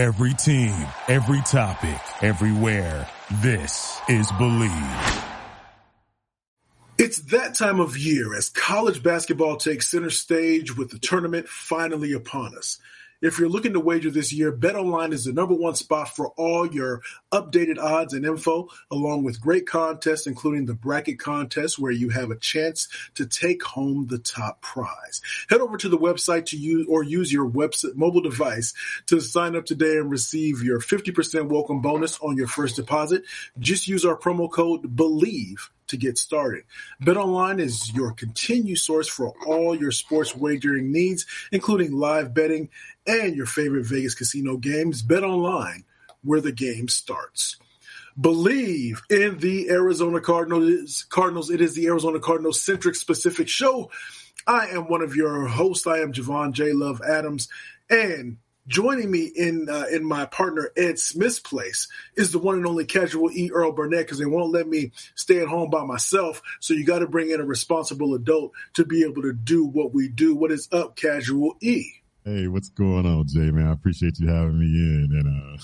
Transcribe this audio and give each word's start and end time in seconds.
Every 0.00 0.32
team, 0.32 0.86
every 1.08 1.42
topic, 1.42 2.00
everywhere. 2.22 3.06
This 3.42 4.00
is 4.08 4.32
Believe. 4.38 5.24
It's 6.96 7.18
that 7.32 7.54
time 7.54 7.80
of 7.80 7.98
year 7.98 8.34
as 8.34 8.48
college 8.48 9.02
basketball 9.02 9.58
takes 9.58 9.90
center 9.90 10.08
stage 10.08 10.74
with 10.74 10.88
the 10.88 10.98
tournament 10.98 11.50
finally 11.50 12.14
upon 12.14 12.56
us. 12.56 12.78
If 13.22 13.38
you're 13.38 13.50
looking 13.50 13.74
to 13.74 13.80
wager 13.80 14.10
this 14.10 14.32
year, 14.32 14.50
BetOnline 14.50 15.12
is 15.12 15.26
the 15.26 15.34
number 15.34 15.54
one 15.54 15.74
spot 15.74 16.16
for 16.16 16.28
all 16.38 16.66
your 16.66 17.02
updated 17.30 17.76
odds 17.76 18.14
and 18.14 18.24
info, 18.24 18.68
along 18.90 19.24
with 19.24 19.42
great 19.42 19.66
contests, 19.66 20.26
including 20.26 20.64
the 20.64 20.72
bracket 20.72 21.18
contest, 21.18 21.78
where 21.78 21.92
you 21.92 22.08
have 22.08 22.30
a 22.30 22.36
chance 22.36 22.88
to 23.16 23.26
take 23.26 23.62
home 23.62 24.06
the 24.06 24.18
top 24.18 24.62
prize. 24.62 25.20
Head 25.50 25.60
over 25.60 25.76
to 25.76 25.90
the 25.90 25.98
website 25.98 26.46
to 26.46 26.56
use 26.56 26.86
or 26.88 27.02
use 27.02 27.30
your 27.30 27.46
website 27.46 27.94
mobile 27.94 28.22
device 28.22 28.72
to 29.06 29.20
sign 29.20 29.54
up 29.54 29.66
today 29.66 29.98
and 29.98 30.10
receive 30.10 30.62
your 30.62 30.80
50% 30.80 31.50
welcome 31.50 31.82
bonus 31.82 32.18
on 32.20 32.38
your 32.38 32.48
first 32.48 32.76
deposit. 32.76 33.24
Just 33.58 33.86
use 33.86 34.06
our 34.06 34.16
promo 34.16 34.50
code 34.50 34.96
BELIEVE 34.96 35.68
to 35.90 35.96
get 35.96 36.18
started. 36.18 36.64
BetOnline 37.02 37.60
is 37.60 37.92
your 37.94 38.12
continued 38.12 38.78
source 38.78 39.08
for 39.08 39.34
all 39.46 39.76
your 39.76 39.92
sports 39.92 40.34
wagering 40.34 40.90
needs, 40.90 41.26
including 41.52 41.92
live 41.92 42.34
betting 42.34 42.70
and 43.06 43.36
your 43.36 43.46
favorite 43.46 43.86
Vegas 43.86 44.14
casino 44.14 44.56
games. 44.56 45.02
BetOnline, 45.02 45.84
where 46.22 46.40
the 46.40 46.52
game 46.52 46.88
starts. 46.88 47.56
Believe 48.20 49.02
in 49.08 49.38
the 49.38 49.70
Arizona 49.70 50.20
Cardinals. 50.20 51.06
Cardinals. 51.08 51.50
It 51.50 51.60
is 51.60 51.74
the 51.74 51.86
Arizona 51.86 52.18
Cardinals 52.18 52.60
centric 52.60 52.94
specific 52.94 53.48
show. 53.48 53.90
I 54.46 54.66
am 54.68 54.88
one 54.88 55.02
of 55.02 55.14
your 55.14 55.46
hosts. 55.46 55.86
I 55.86 55.98
am 55.98 56.12
Javon 56.12 56.52
J. 56.52 56.72
Love 56.72 57.00
Adams, 57.06 57.48
and 57.88 58.38
Joining 58.68 59.10
me 59.10 59.24
in 59.24 59.68
uh, 59.68 59.86
in 59.90 60.04
my 60.04 60.26
partner 60.26 60.70
Ed 60.76 60.98
Smith's 60.98 61.40
place 61.40 61.88
is 62.14 62.30
the 62.30 62.38
one 62.38 62.56
and 62.56 62.66
only 62.66 62.84
casual 62.84 63.30
E. 63.32 63.50
Earl 63.52 63.72
Burnett 63.72 64.06
because 64.06 64.18
they 64.18 64.26
won't 64.26 64.52
let 64.52 64.68
me 64.68 64.92
stay 65.14 65.40
at 65.40 65.48
home 65.48 65.70
by 65.70 65.84
myself. 65.84 66.42
So 66.60 66.74
you 66.74 66.84
got 66.84 67.00
to 67.00 67.08
bring 67.08 67.30
in 67.30 67.40
a 67.40 67.44
responsible 67.44 68.14
adult 68.14 68.52
to 68.74 68.84
be 68.84 69.02
able 69.02 69.22
to 69.22 69.32
do 69.32 69.64
what 69.64 69.94
we 69.94 70.08
do. 70.08 70.36
What 70.36 70.52
is 70.52 70.68
up, 70.72 70.94
casual 70.94 71.54
E? 71.60 71.84
Hey, 72.24 72.48
what's 72.48 72.68
going 72.68 73.06
on, 73.06 73.26
Jay? 73.26 73.50
Man, 73.50 73.66
I 73.66 73.72
appreciate 73.72 74.18
you 74.18 74.28
having 74.28 74.60
me 74.60 74.66
in, 74.66 75.08
and 75.10 75.58
uh, 75.58 75.62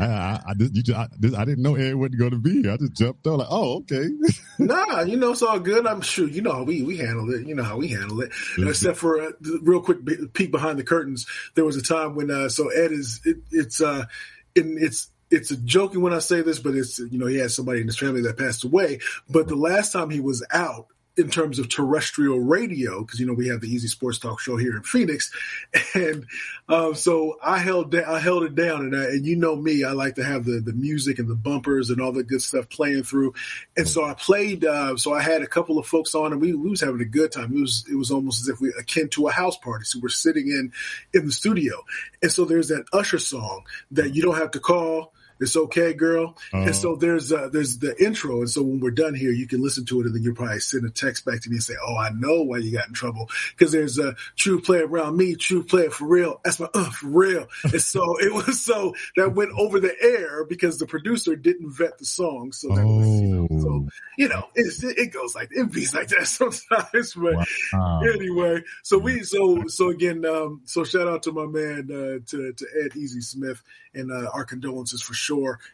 I, 0.00 0.40
I, 0.46 0.54
just, 0.54 0.72
just, 0.72 0.98
I, 0.98 1.08
just, 1.20 1.36
I, 1.36 1.44
didn't 1.44 1.62
know 1.62 1.74
Ed 1.74 1.94
wasn't 1.94 2.18
going 2.18 2.30
to 2.30 2.38
be 2.38 2.62
here. 2.62 2.72
I 2.72 2.76
just 2.78 2.94
jumped 2.94 3.26
on 3.26 3.38
like, 3.38 3.48
oh, 3.50 3.78
okay. 3.78 4.08
nah, 4.58 5.02
you 5.02 5.16
know, 5.16 5.32
it's 5.32 5.42
all 5.42 5.58
good. 5.58 5.86
I'm 5.86 6.00
sure 6.00 6.26
you 6.26 6.40
know 6.40 6.52
how 6.52 6.62
we, 6.62 6.82
we 6.82 6.96
handle 6.96 7.32
it. 7.34 7.46
You 7.46 7.54
know 7.54 7.62
how 7.62 7.76
we 7.76 7.88
handle 7.88 8.20
it. 8.22 8.32
Except 8.58 8.96
for 8.96 9.20
uh, 9.20 9.30
real 9.62 9.80
quick 9.80 9.98
peek 10.32 10.50
behind 10.50 10.78
the 10.78 10.84
curtains. 10.84 11.26
There 11.54 11.64
was 11.64 11.76
a 11.76 11.82
time 11.82 12.14
when, 12.14 12.30
uh, 12.30 12.48
so 12.48 12.68
Ed 12.68 12.92
is, 12.92 13.20
it, 13.24 13.38
it's, 13.50 13.80
uh, 13.80 14.06
in, 14.54 14.78
it's, 14.80 15.08
it's 15.30 15.50
a 15.50 15.56
joking 15.56 16.00
when 16.00 16.12
I 16.12 16.18
say 16.18 16.42
this, 16.42 16.58
but 16.58 16.74
it's, 16.74 16.98
you 16.98 17.18
know, 17.18 17.26
he 17.26 17.36
has 17.36 17.54
somebody 17.54 17.80
in 17.80 17.86
his 17.86 17.98
family 17.98 18.22
that 18.22 18.38
passed 18.38 18.64
away. 18.64 19.00
But 19.28 19.48
the 19.48 19.56
last 19.56 19.92
time 19.92 20.10
he 20.10 20.20
was 20.20 20.44
out, 20.50 20.86
in 21.16 21.28
terms 21.28 21.58
of 21.58 21.68
terrestrial 21.68 22.38
radio, 22.40 23.02
because 23.02 23.20
you 23.20 23.26
know 23.26 23.32
we 23.32 23.48
have 23.48 23.60
the 23.60 23.68
Easy 23.68 23.88
Sports 23.88 24.18
Talk 24.18 24.40
show 24.40 24.56
here 24.56 24.76
in 24.76 24.82
Phoenix, 24.82 25.32
and 25.94 26.26
um, 26.68 26.94
so 26.94 27.36
I 27.42 27.58
held 27.58 27.90
da- 27.90 28.10
I 28.10 28.20
held 28.20 28.44
it 28.44 28.54
down, 28.54 28.86
and, 28.86 28.96
I, 28.96 29.04
and 29.06 29.26
you 29.26 29.36
know 29.36 29.56
me, 29.56 29.84
I 29.84 29.92
like 29.92 30.14
to 30.16 30.24
have 30.24 30.44
the 30.44 30.60
the 30.60 30.72
music 30.72 31.18
and 31.18 31.28
the 31.28 31.34
bumpers 31.34 31.90
and 31.90 32.00
all 32.00 32.12
the 32.12 32.22
good 32.22 32.42
stuff 32.42 32.68
playing 32.68 33.02
through, 33.02 33.34
and 33.76 33.88
so 33.88 34.04
I 34.04 34.14
played. 34.14 34.64
Uh, 34.64 34.96
so 34.96 35.12
I 35.12 35.20
had 35.20 35.42
a 35.42 35.46
couple 35.46 35.78
of 35.78 35.86
folks 35.86 36.14
on, 36.14 36.32
and 36.32 36.40
we, 36.40 36.54
we 36.54 36.70
was 36.70 36.80
having 36.80 37.00
a 37.00 37.04
good 37.04 37.32
time. 37.32 37.56
It 37.56 37.60
was 37.60 37.84
it 37.90 37.96
was 37.96 38.10
almost 38.10 38.42
as 38.42 38.48
if 38.48 38.60
we 38.60 38.72
akin 38.78 39.08
to 39.10 39.28
a 39.28 39.32
house 39.32 39.56
party. 39.56 39.84
So 39.84 39.98
we're 40.00 40.08
sitting 40.08 40.48
in 40.48 40.72
in 41.12 41.26
the 41.26 41.32
studio, 41.32 41.84
and 42.22 42.30
so 42.30 42.44
there's 42.44 42.68
that 42.68 42.86
Usher 42.92 43.18
song 43.18 43.64
that 43.90 44.14
you 44.14 44.22
don't 44.22 44.38
have 44.38 44.52
to 44.52 44.60
call 44.60 45.12
it's 45.40 45.56
okay, 45.56 45.94
girl. 45.94 46.36
And 46.52 46.76
so 46.76 46.92
uh-huh. 46.92 46.98
there's 47.00 47.32
uh, 47.32 47.48
there's 47.50 47.78
the 47.78 47.96
intro, 48.02 48.40
and 48.40 48.50
so 48.50 48.62
when 48.62 48.78
we're 48.78 48.90
done 48.90 49.14
here, 49.14 49.32
you 49.32 49.46
can 49.46 49.62
listen 49.62 49.86
to 49.86 50.00
it, 50.00 50.06
and 50.06 50.14
then 50.14 50.22
you'll 50.22 50.34
probably 50.34 50.60
send 50.60 50.84
a 50.84 50.90
text 50.90 51.24
back 51.24 51.40
to 51.40 51.48
me 51.48 51.56
and 51.56 51.62
say, 51.62 51.74
"Oh, 51.82 51.96
I 51.96 52.10
know 52.10 52.42
why 52.42 52.58
you 52.58 52.72
got 52.72 52.88
in 52.88 52.94
trouble 52.94 53.30
because 53.56 53.72
there's 53.72 53.98
a 53.98 54.14
true 54.36 54.60
player 54.60 54.86
around 54.86 55.16
me, 55.16 55.34
true 55.34 55.64
player 55.64 55.90
for 55.90 56.06
real. 56.06 56.40
That's 56.44 56.60
my 56.60 56.68
uh, 56.74 56.90
for 56.90 57.06
real." 57.06 57.46
and 57.64 57.80
so 57.80 58.16
it 58.20 58.32
was 58.32 58.62
so 58.62 58.94
that 59.16 59.34
went 59.34 59.52
over 59.58 59.80
the 59.80 59.94
air 60.00 60.44
because 60.44 60.78
the 60.78 60.86
producer 60.86 61.36
didn't 61.36 61.70
vet 61.70 61.98
the 61.98 62.04
song, 62.04 62.52
so 62.52 62.68
that 62.68 62.84
oh. 62.84 62.98
was 62.98 63.20
you 63.20 63.28
know, 63.28 63.48
so 63.60 63.68
oh. 63.68 63.88
you 64.18 64.28
know 64.28 64.46
it, 64.54 64.98
it 64.98 65.12
goes 65.12 65.34
like 65.34 65.48
it 65.52 65.72
beats 65.72 65.94
like 65.94 66.08
that 66.08 66.26
sometimes. 66.26 67.14
But 67.14 67.48
wow. 67.72 68.00
anyway, 68.02 68.62
so 68.82 68.98
we 68.98 69.22
so 69.22 69.66
so 69.68 69.88
again, 69.88 70.24
um, 70.26 70.60
so 70.64 70.84
shout 70.84 71.08
out 71.08 71.22
to 71.22 71.32
my 71.32 71.46
man 71.46 71.88
uh, 71.90 72.18
to 72.30 72.52
to 72.52 72.66
Ed 72.84 72.96
Easy 72.96 73.22
Smith 73.22 73.62
and 73.94 74.12
uh, 74.12 74.30
our 74.32 74.44
condolences 74.44 75.02
for 75.02 75.14
sure. 75.14 75.29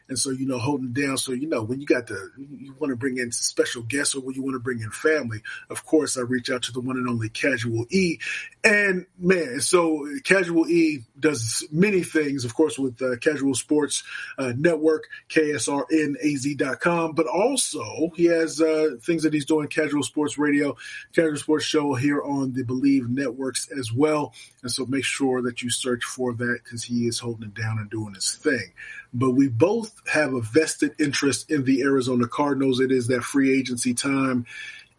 And 0.09 0.19
so, 0.19 0.31
you 0.31 0.47
know, 0.47 0.59
holding 0.59 0.93
down. 0.93 1.19
So, 1.19 1.33
you 1.33 1.49
know, 1.49 1.63
when 1.63 1.81
you 1.81 1.87
got 1.87 2.07
the, 2.07 2.31
you 2.37 2.75
want 2.79 2.91
to 2.91 2.97
bring 2.97 3.19
in 3.19 3.33
special 3.33 3.83
guests 3.83 4.15
or 4.15 4.21
when 4.21 4.35
you 4.35 4.43
want 4.43 4.55
to 4.55 4.61
bring 4.61 4.81
in 4.81 4.91
family, 4.91 5.43
of 5.71 5.85
course, 5.85 6.17
I 6.17 6.23
reach 6.23 6.51
out 6.51 6.63
to 6.65 6.73
the 6.73 6.81
one 6.81 6.97
and 6.97 7.09
only 7.09 7.29
Casual 7.29 7.87
E. 7.91 8.19
And 8.65 9.07
man, 9.19 9.61
so 9.61 10.07
Casual 10.25 10.69
E 10.69 11.05
does 11.19 11.65
many 11.71 12.03
things, 12.03 12.45
of 12.45 12.55
course, 12.55 12.79
with 12.79 13.01
uh, 13.01 13.17
Casual 13.17 13.55
Sports 13.55 14.03
uh, 14.39 14.53
Network, 14.57 15.05
KSRNAZ.com, 15.31 17.13
but 17.13 17.27
also 17.27 18.11
he 18.17 18.25
has 18.25 18.61
uh, 18.61 18.97
things 19.01 19.23
that 19.23 19.33
he's 19.33 19.45
doing, 19.45 19.69
Casual 19.69 20.03
Sports 20.03 20.37
Radio, 20.39 20.77
Casual 21.15 21.37
Sports 21.37 21.65
Show 21.65 21.95
here 21.95 22.23
on 22.23 22.53
the 22.53 22.65
Believe 22.65 23.09
Networks 23.09 23.69
as 23.71 23.93
well. 23.93 24.35
And 24.63 24.71
so 24.71 24.85
make 24.87 25.05
sure 25.05 25.43
that 25.43 25.63
you 25.63 25.71
search 25.71 26.05
for 26.05 26.33
that 26.35 26.61
because 26.65 26.83
he 26.85 27.07
is 27.07 27.19
holding 27.19 27.49
it 27.49 27.55
down 27.55 27.79
and 27.79 27.91
doing 27.91 28.15
his 28.15 28.35
thing. 28.35 28.73
But 29.15 29.31
we 29.31 29.46
both 29.49 29.93
have 30.09 30.35
a 30.35 30.41
vested 30.41 30.95
interest 30.99 31.51
in 31.51 31.65
the 31.65 31.83
Arizona 31.83 32.27
Cardinals. 32.27 32.81
It 32.81 32.93
is 32.93 33.09
that 33.09 33.23
free 33.23 33.59
agency 33.59 33.95
time. 33.95 34.47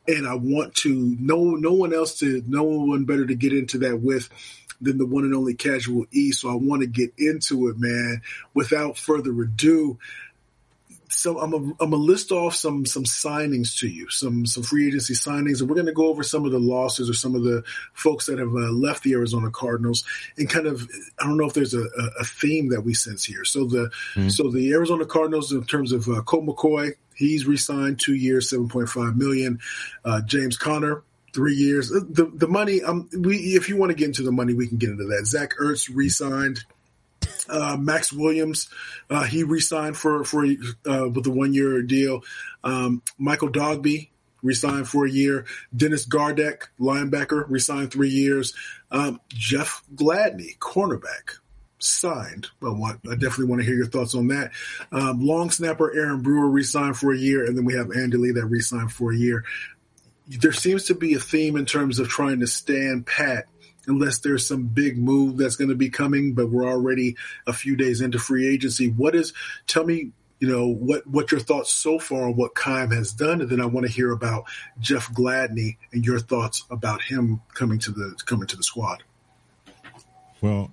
And 0.08 0.28
I 0.28 0.35
want 0.35 0.74
to 0.75 1.18
no 1.19 1.56
no 1.56 1.74
one 1.74 1.94
else 1.94 2.19
to 2.19 2.41
no 2.47 2.63
one 2.63 3.03
better 3.03 3.25
to 3.25 3.35
get 3.35 3.52
into 3.52 3.80
that 3.80 4.00
with 4.00 4.30
than 4.80 4.97
the 4.97 5.06
one 5.06 5.24
and 5.25 5.34
only 5.34 5.53
casual 5.53 6.06
E. 6.12 6.31
So 6.31 6.50
I 6.50 6.56
want 6.56 6.81
to 6.81 6.88
get 6.88 7.13
into 7.18 7.68
it, 7.68 7.78
man. 7.78 8.22
Without 8.53 8.97
further 8.97 9.31
ado, 9.41 9.97
so 11.09 11.40
I'm 11.40 11.53
a, 11.53 11.57
I'm 11.57 11.91
gonna 11.91 11.95
list 11.97 12.31
off 12.31 12.56
some 12.56 12.85
some 12.85 13.03
signings 13.03 13.78
to 13.79 13.88
you, 13.88 14.09
some 14.09 14.45
some 14.45 14.63
free 14.63 14.88
agency 14.88 15.13
signings, 15.13 15.62
and 15.62 15.69
we're 15.69 15.75
going 15.75 15.88
to 15.88 15.94
go 15.94 16.07
over 16.07 16.23
some 16.23 16.45
of 16.45 16.51
the 16.51 16.59
losses 16.59 17.09
or 17.09 17.13
some 17.13 17.35
of 17.35 17.44
the 17.44 17.63
folks 17.94 18.25
that 18.25 18.40
have 18.40 18.53
uh, 18.53 18.72
left 18.72 19.03
the 19.03 19.13
Arizona 19.13 19.50
Cardinals, 19.50 20.03
and 20.38 20.50
kind 20.50 20.67
of 20.67 20.88
I 21.19 21.25
don't 21.25 21.38
know 21.38 21.46
if 21.46 21.53
there's 21.53 21.73
a, 21.73 21.85
a 22.19 22.23
theme 22.23 22.69
that 22.69 22.81
we 22.81 22.94
sense 22.94 23.23
here. 23.23 23.46
So 23.46 23.66
the 23.66 23.90
mm-hmm. 24.16 24.29
so 24.29 24.51
the 24.51 24.73
Arizona 24.73 25.06
Cardinals 25.06 25.51
in 25.51 25.63
terms 25.66 25.91
of 25.91 26.07
uh, 26.09 26.22
Colt 26.23 26.46
McCoy, 26.46 26.94
he's 27.16 27.46
re-signed 27.46 28.00
two 28.00 28.16
years, 28.16 28.50
seven 28.50 28.67
point 28.67 28.90
five 28.90 29.16
million. 29.16 29.59
Uh, 30.03 30.22
James 30.22 30.57
Conner, 30.57 31.03
three 31.34 31.56
years. 31.56 31.91
Uh, 31.91 32.01
the 32.09 32.25
the 32.25 32.47
money, 32.47 32.81
um, 32.84 33.09
we 33.17 33.38
if 33.56 33.69
you 33.69 33.78
want 33.78 33.91
to 33.91 33.96
get 33.96 34.07
into 34.07 34.23
the 34.23 34.31
money, 34.31 34.53
we 34.53 34.67
can 34.67 34.78
get 34.78 34.90
into 34.90 35.06
that. 35.06 35.25
Zach 35.25 35.53
Ertz 35.62 35.90
re-signed. 35.94 36.66
Uh, 37.49 37.77
Maxx 37.77 38.11
Williams, 38.11 38.69
uh, 39.09 39.23
he 39.23 39.43
re-signed 39.43 39.97
for 39.97 40.23
for 40.23 40.45
uh, 40.45 41.09
with 41.09 41.25
a 41.27 41.31
one 41.31 41.53
year 41.53 41.81
deal. 41.81 42.23
Um, 42.63 43.01
Michael 43.17 43.49
Dogbe 43.49 44.09
re-signed 44.43 44.88
for 44.88 45.05
a 45.05 45.09
year. 45.09 45.45
Dennis 45.75 46.05
Gardeck, 46.05 46.63
linebacker, 46.79 47.45
re-signed 47.47 47.91
three 47.91 48.09
years. 48.09 48.53
Um, 48.91 49.19
Jeff 49.29 49.83
Gladney, 49.95 50.57
cornerback, 50.59 51.39
signed. 51.79 52.47
I 52.61 52.69
want 52.69 53.01
I 53.09 53.13
definitely 53.16 53.45
want 53.45 53.61
to 53.61 53.66
hear 53.66 53.75
your 53.75 53.87
thoughts 53.87 54.16
on 54.16 54.27
that. 54.27 54.51
Um, 54.91 55.21
long 55.21 55.49
snapper 55.49 55.93
Aaron 55.95 56.21
Brewer 56.21 56.49
re-signed 56.49 56.97
for 56.97 57.13
a 57.13 57.17
year, 57.17 57.45
and 57.45 57.57
then 57.57 57.66
we 57.66 57.75
have 57.75 57.91
Andy 57.91 58.17
Lee 58.17 58.31
that 58.31 58.45
re-signed 58.45 58.91
for 58.91 59.11
a 59.11 59.17
year. 59.17 59.43
There 60.27 60.53
seems 60.53 60.85
to 60.85 60.95
be 60.95 61.13
a 61.13 61.19
theme 61.19 61.55
in 61.55 61.66
terms 61.66 61.99
of 61.99 62.09
trying 62.09 62.41
to 62.41 62.47
stand 62.47 63.05
pat 63.05 63.45
unless 63.87 64.19
there's 64.19 64.45
some 64.45 64.63
big 64.63 64.97
move 64.97 65.37
that's 65.37 65.55
going 65.55 65.69
to 65.69 65.75
be 65.75 65.89
coming, 65.89 66.33
but 66.33 66.49
we're 66.49 66.67
already 66.67 67.15
a 67.47 67.53
few 67.53 67.75
days 67.75 68.01
into 68.01 68.19
free 68.19 68.47
agency. 68.47 68.89
What 68.89 69.16
is, 69.16 69.34
tell 69.66 69.85
me, 69.85 70.11
you 70.39 70.47
know, 70.47 70.67
what, 70.67 71.07
what 71.07 71.31
your 71.31 71.39
thoughts 71.39 71.72
so 71.72 71.97
far 71.97 72.25
on 72.25 72.35
what 72.35 72.53
Keim 72.53 72.91
has 72.91 73.11
done. 73.11 73.41
And 73.41 73.49
then 73.49 73.59
I 73.59 73.66
want 73.66 73.87
to 73.87 73.91
hear 73.91 74.11
about 74.11 74.43
Jeff 74.79 75.11
Gladney 75.11 75.78
and 75.91 76.05
your 76.05 76.19
thoughts 76.19 76.63
about 76.69 77.01
him 77.01 77.41
coming 77.55 77.79
to 77.79 77.91
the, 77.91 78.16
coming 78.25 78.47
to 78.47 78.55
the 78.55 78.63
squad. 78.63 79.03
Well, 80.41 80.69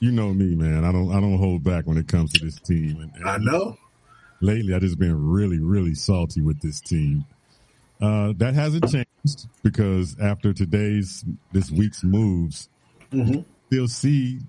you 0.00 0.12
know 0.12 0.34
me, 0.34 0.54
man. 0.54 0.84
I 0.84 0.92
don't, 0.92 1.10
I 1.10 1.20
don't 1.20 1.38
hold 1.38 1.64
back 1.64 1.86
when 1.86 1.96
it 1.96 2.08
comes 2.08 2.32
to 2.32 2.44
this 2.44 2.60
team. 2.60 3.00
And, 3.00 3.12
and 3.14 3.28
I 3.28 3.38
know. 3.38 3.78
Lately, 4.42 4.74
I 4.74 4.78
just 4.80 4.98
been 4.98 5.30
really, 5.30 5.58
really 5.58 5.94
salty 5.94 6.42
with 6.42 6.60
this 6.60 6.80
team. 6.80 7.24
Uh, 8.02 8.34
that 8.36 8.52
hasn't 8.52 8.90
changed 8.90 9.03
because 9.62 10.16
after 10.20 10.52
today's 10.52 11.24
this 11.52 11.70
week's 11.70 12.04
moves, 12.04 12.68
mm-hmm. 13.12 13.40
they'll 13.70 13.88
see 13.88 14.40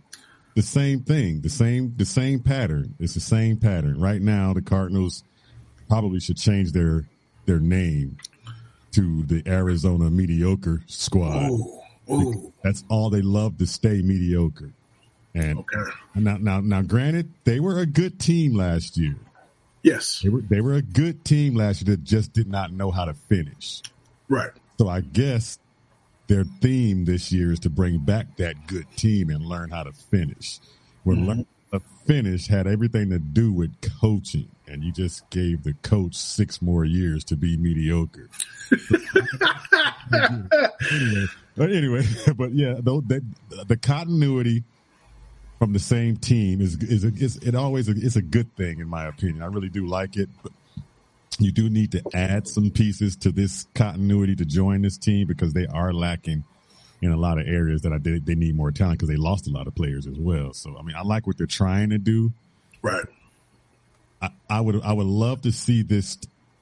the 0.55 0.61
same 0.61 1.01
thing, 1.01 1.41
the 1.41 1.49
same 1.49 1.93
the 1.97 2.05
same 2.05 2.39
pattern. 2.39 2.95
It's 2.99 3.13
the 3.13 3.19
same 3.19 3.57
pattern. 3.57 3.99
Right 3.99 4.21
now, 4.21 4.53
the 4.53 4.61
Cardinals 4.61 5.23
probably 5.87 6.19
should 6.19 6.37
change 6.37 6.71
their 6.71 7.05
their 7.45 7.59
name 7.59 8.17
to 8.91 9.23
the 9.23 9.43
Arizona 9.45 10.09
Mediocre 10.09 10.81
Squad. 10.87 11.49
Ooh, 11.49 11.81
ooh. 12.09 12.53
That's 12.63 12.83
all 12.89 13.09
they 13.09 13.21
love 13.21 13.57
to 13.57 13.67
stay 13.67 14.01
mediocre. 14.01 14.71
And 15.33 15.59
okay. 15.59 15.91
now, 16.15 16.37
now, 16.37 16.61
now, 16.61 16.81
granted, 16.81 17.33
they 17.43 17.59
were 17.59 17.79
a 17.79 17.85
good 17.85 18.19
team 18.21 18.55
last 18.55 18.95
year. 18.95 19.17
Yes, 19.83 20.21
they 20.23 20.29
were. 20.29 20.41
They 20.41 20.61
were 20.61 20.75
a 20.75 20.81
good 20.81 21.25
team 21.25 21.55
last 21.55 21.81
year 21.81 21.95
that 21.95 22.05
just 22.05 22.31
did 22.31 22.47
not 22.47 22.71
know 22.71 22.89
how 22.89 23.03
to 23.05 23.13
finish. 23.13 23.81
Right. 24.29 24.51
So 24.77 24.89
I 24.89 25.01
guess 25.01 25.57
their 26.27 26.43
theme 26.61 27.05
this 27.05 27.31
year 27.31 27.51
is 27.51 27.59
to 27.61 27.69
bring 27.69 27.99
back 27.99 28.37
that 28.37 28.67
good 28.67 28.85
team 28.95 29.29
and 29.29 29.45
learn 29.45 29.69
how 29.69 29.83
to 29.83 29.91
finish. 29.91 30.59
Where 31.03 31.15
mm-hmm. 31.15 31.25
learning 31.25 31.47
how 31.71 31.79
to 31.79 31.85
finish 32.05 32.47
had 32.47 32.67
everything 32.67 33.09
to 33.11 33.19
do 33.19 33.51
with 33.51 33.73
coaching, 34.01 34.49
and 34.67 34.83
you 34.83 34.91
just 34.91 35.29
gave 35.29 35.63
the 35.63 35.73
coach 35.81 36.15
six 36.15 36.61
more 36.61 36.83
years 36.83 37.23
to 37.25 37.35
be 37.35 37.57
mediocre. 37.57 38.29
anyway, 40.11 41.25
but 41.55 41.71
anyway, 41.71 42.03
but 42.35 42.51
yeah, 42.53 42.75
though 42.79 43.01
the, 43.01 43.23
the 43.67 43.77
continuity 43.77 44.63
from 45.59 45.73
the 45.73 45.79
same 45.79 46.17
team 46.17 46.59
is 46.59 46.75
is, 46.83 47.05
a, 47.05 47.07
is 47.07 47.37
it 47.37 47.55
always 47.55 47.87
a, 47.87 47.93
it's 47.95 48.15
a 48.15 48.21
good 48.21 48.53
thing 48.55 48.79
in 48.79 48.87
my 48.87 49.05
opinion. 49.05 49.41
I 49.41 49.47
really 49.47 49.69
do 49.69 49.85
like 49.85 50.17
it, 50.17 50.29
but 50.43 50.51
you 51.39 51.51
do 51.51 51.69
need 51.69 51.91
to 51.91 52.01
add 52.13 52.47
some 52.47 52.71
pieces 52.71 53.15
to 53.17 53.31
this 53.31 53.67
continuity 53.73 54.35
to 54.37 54.45
join 54.45 54.81
this 54.81 54.97
team 54.97 55.27
because 55.27 55.53
they 55.53 55.67
are 55.67 55.93
lacking 55.93 56.43
in 57.01 57.11
a 57.11 57.17
lot 57.17 57.39
of 57.39 57.47
areas 57.47 57.81
that 57.81 57.91
I 57.91 57.97
did. 57.97 58.25
They 58.25 58.35
need 58.35 58.55
more 58.55 58.71
talent 58.71 58.99
because 58.99 59.09
they 59.09 59.17
lost 59.17 59.47
a 59.47 59.51
lot 59.51 59.67
of 59.67 59.75
players 59.75 60.07
as 60.07 60.17
well. 60.17 60.53
So 60.53 60.77
I 60.77 60.81
mean, 60.81 60.95
I 60.95 61.01
like 61.01 61.27
what 61.27 61.37
they're 61.37 61.47
trying 61.47 61.89
to 61.89 61.97
do. 61.97 62.31
Right. 62.81 63.05
I, 64.21 64.29
I 64.49 64.61
would 64.61 64.81
I 64.81 64.93
would 64.93 65.07
love 65.07 65.41
to 65.41 65.51
see 65.51 65.81
this 65.81 66.17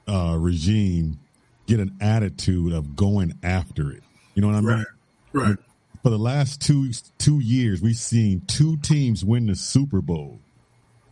uh, 0.08 0.36
regime 0.38 1.18
get 1.66 1.80
an 1.80 1.96
attitude 2.00 2.72
of 2.72 2.96
going 2.96 3.34
after 3.42 3.90
it. 3.92 4.02
You 4.34 4.42
know 4.42 4.48
what 4.48 4.56
I 4.56 4.60
mean? 4.60 4.86
Right. 5.32 5.46
Right. 5.46 5.56
For 6.02 6.10
the 6.10 6.18
last 6.18 6.60
two 6.60 6.90
two 7.18 7.40
years, 7.40 7.80
we've 7.80 7.96
seen 7.96 8.42
two 8.46 8.76
teams 8.78 9.24
win 9.24 9.46
the 9.46 9.54
Super 9.54 10.00
Bowl 10.00 10.40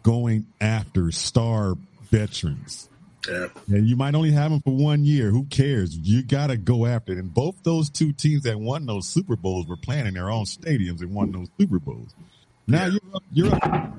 going 0.03 0.47
after 0.61 1.11
star 1.11 1.77
veterans. 2.03 2.89
Yeah. 3.29 3.47
And 3.69 3.87
you 3.87 3.97
might 3.97 4.15
only 4.15 4.33
have 4.33 4.51
them 4.51 4.61
for 4.61 4.75
one 4.75 5.05
year. 5.05 5.31
Who 5.31 5.45
cares? 5.45 5.97
You 5.97 6.23
got 6.23 6.49
to 6.49 6.57
go 6.57 6.87
after 6.87 7.13
it. 7.13 7.19
And 7.19 7.33
both 7.33 7.63
those 7.63 7.89
two 7.89 8.13
teams 8.13 8.43
that 8.43 8.59
won 8.59 8.87
those 8.87 9.07
Super 9.07 9.37
Bowls 9.37 9.67
were 9.67 9.77
playing 9.77 10.07
in 10.07 10.15
their 10.15 10.31
own 10.31 10.45
stadiums 10.45 11.01
and 11.01 11.15
won 11.15 11.31
those 11.31 11.49
Super 11.59 11.79
Bowls. 11.79 12.15
Now 12.67 12.87
yeah. 12.87 12.91
you're 12.91 13.15
up, 13.15 13.23
you're 13.33 13.55
up, 13.55 13.93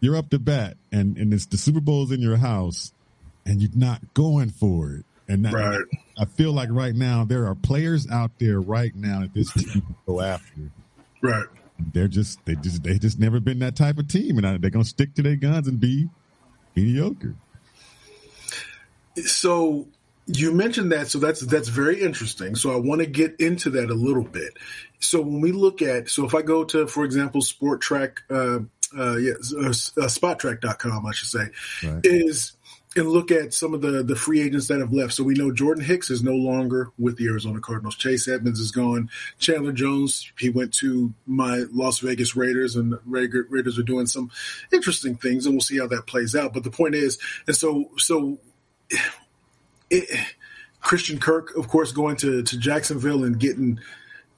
you're 0.00 0.16
up 0.16 0.30
to 0.30 0.38
bat, 0.38 0.76
and 0.92 1.16
and 1.16 1.32
it's 1.32 1.46
the 1.46 1.58
Super 1.58 1.80
Bowls 1.80 2.12
in 2.12 2.20
your 2.20 2.36
house, 2.36 2.92
and 3.46 3.60
you're 3.60 3.70
not 3.74 4.14
going 4.14 4.50
for 4.50 4.92
it. 4.92 5.04
And 5.30 5.44
that, 5.44 5.52
right. 5.52 5.84
I 6.18 6.24
feel 6.24 6.52
like 6.52 6.70
right 6.70 6.94
now 6.94 7.24
there 7.24 7.46
are 7.46 7.54
players 7.54 8.08
out 8.10 8.30
there 8.38 8.60
right 8.60 8.94
now 8.94 9.20
that 9.20 9.34
this 9.34 9.52
team 9.52 9.68
can 9.68 9.94
go 10.06 10.20
after. 10.20 10.70
Right. 11.20 11.46
They're 11.92 12.08
just 12.08 12.44
they 12.46 12.54
just 12.56 12.82
they 12.82 12.98
just 12.98 13.18
never 13.18 13.38
been 13.38 13.58
that 13.60 13.76
type 13.76 13.98
of 13.98 14.08
team, 14.08 14.38
and 14.38 14.62
they're 14.62 14.70
gonna 14.70 14.84
stick 14.84 15.14
to 15.14 15.22
their 15.22 15.36
guns 15.36 15.68
and 15.68 15.78
be 15.78 16.08
mediocre. 16.74 17.34
So 19.26 19.88
you 20.26 20.52
mentioned 20.52 20.92
that, 20.92 21.08
so 21.08 21.18
that's 21.18 21.40
that's 21.40 21.68
very 21.68 22.00
interesting. 22.00 22.54
So 22.54 22.72
I 22.72 22.76
want 22.76 23.00
to 23.00 23.06
get 23.06 23.40
into 23.40 23.70
that 23.70 23.90
a 23.90 23.94
little 23.94 24.24
bit. 24.24 24.54
So 25.00 25.20
when 25.20 25.40
we 25.40 25.52
look 25.52 25.80
at, 25.80 26.10
so 26.10 26.24
if 26.26 26.34
I 26.34 26.42
go 26.42 26.64
to, 26.64 26.86
for 26.86 27.04
example, 27.04 27.40
Sport 27.40 27.80
Track, 27.80 28.22
uh, 28.30 28.60
uh, 28.96 29.16
yeah, 29.16 29.32
uh, 29.56 29.68
uh 29.68 30.08
Spotrac.com, 30.08 31.06
I 31.06 31.12
should 31.12 31.28
say, 31.28 31.46
right. 31.84 32.00
is 32.04 32.56
and 32.96 33.08
look 33.08 33.30
at 33.30 33.54
some 33.54 33.74
of 33.74 33.80
the 33.80 34.02
the 34.02 34.16
free 34.16 34.40
agents 34.40 34.68
that 34.68 34.80
have 34.80 34.92
left. 34.92 35.12
So 35.14 35.24
we 35.24 35.34
know 35.34 35.52
Jordan 35.52 35.84
Hicks 35.84 36.10
is 36.10 36.22
no 36.22 36.34
longer 36.34 36.90
with 36.98 37.16
the 37.16 37.26
Arizona 37.26 37.60
Cardinals. 37.60 37.96
Chase 37.96 38.28
Edmonds 38.28 38.60
is 38.60 38.70
gone. 38.70 39.10
Chandler 39.38 39.72
Jones 39.72 40.30
he 40.38 40.50
went 40.50 40.74
to 40.74 41.12
my 41.26 41.64
Las 41.72 42.00
Vegas 42.00 42.36
Raiders, 42.36 42.76
and 42.76 42.98
Raiders 43.06 43.78
are 43.78 43.82
doing 43.82 44.06
some 44.06 44.30
interesting 44.72 45.16
things, 45.16 45.46
and 45.46 45.54
we'll 45.54 45.60
see 45.60 45.78
how 45.78 45.86
that 45.88 46.06
plays 46.06 46.34
out. 46.34 46.52
But 46.52 46.64
the 46.64 46.70
point 46.70 46.94
is, 46.94 47.18
and 47.46 47.56
so 47.56 47.90
so. 47.96 48.38
It, 49.90 50.08
Christian 50.80 51.18
Kirk, 51.18 51.56
of 51.56 51.68
course, 51.68 51.92
going 51.92 52.16
to, 52.16 52.42
to 52.42 52.58
Jacksonville 52.58 53.24
and 53.24 53.38
getting, 53.38 53.80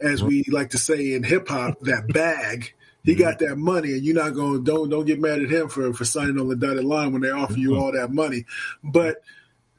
as 0.00 0.22
we 0.22 0.44
like 0.48 0.70
to 0.70 0.78
say 0.78 1.12
in 1.12 1.22
hip 1.22 1.48
hop, 1.48 1.80
that 1.80 2.08
bag 2.08 2.72
he 3.02 3.14
got 3.14 3.38
that 3.38 3.56
money, 3.56 3.92
and 3.92 4.02
you're 4.02 4.14
not 4.14 4.34
going 4.34 4.64
don't 4.64 4.90
don't 4.90 5.06
get 5.06 5.20
mad 5.20 5.40
at 5.42 5.50
him 5.50 5.68
for 5.68 5.92
for 5.92 6.04
signing 6.04 6.38
on 6.38 6.48
the 6.48 6.56
dotted 6.56 6.84
line 6.84 7.12
when 7.12 7.22
they 7.22 7.30
offer 7.30 7.58
you 7.58 7.76
all 7.76 7.92
that 7.92 8.12
money. 8.12 8.44
But 8.84 9.22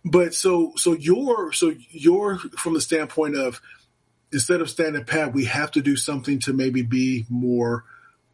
but 0.04 0.34
so 0.34 0.74
so 0.76 0.94
you're 0.94 1.52
so 1.54 1.74
you're 1.90 2.38
from 2.38 2.74
the 2.74 2.82
standpoint 2.82 3.38
of 3.38 3.62
instead 4.32 4.62
of 4.62 4.70
standing 4.70 5.04
pat, 5.04 5.34
we 5.34 5.46
have 5.46 5.72
to 5.72 5.82
do 5.82 5.96
something 5.96 6.40
to 6.40 6.54
maybe 6.54 6.82
be 6.82 7.26
more 7.30 7.84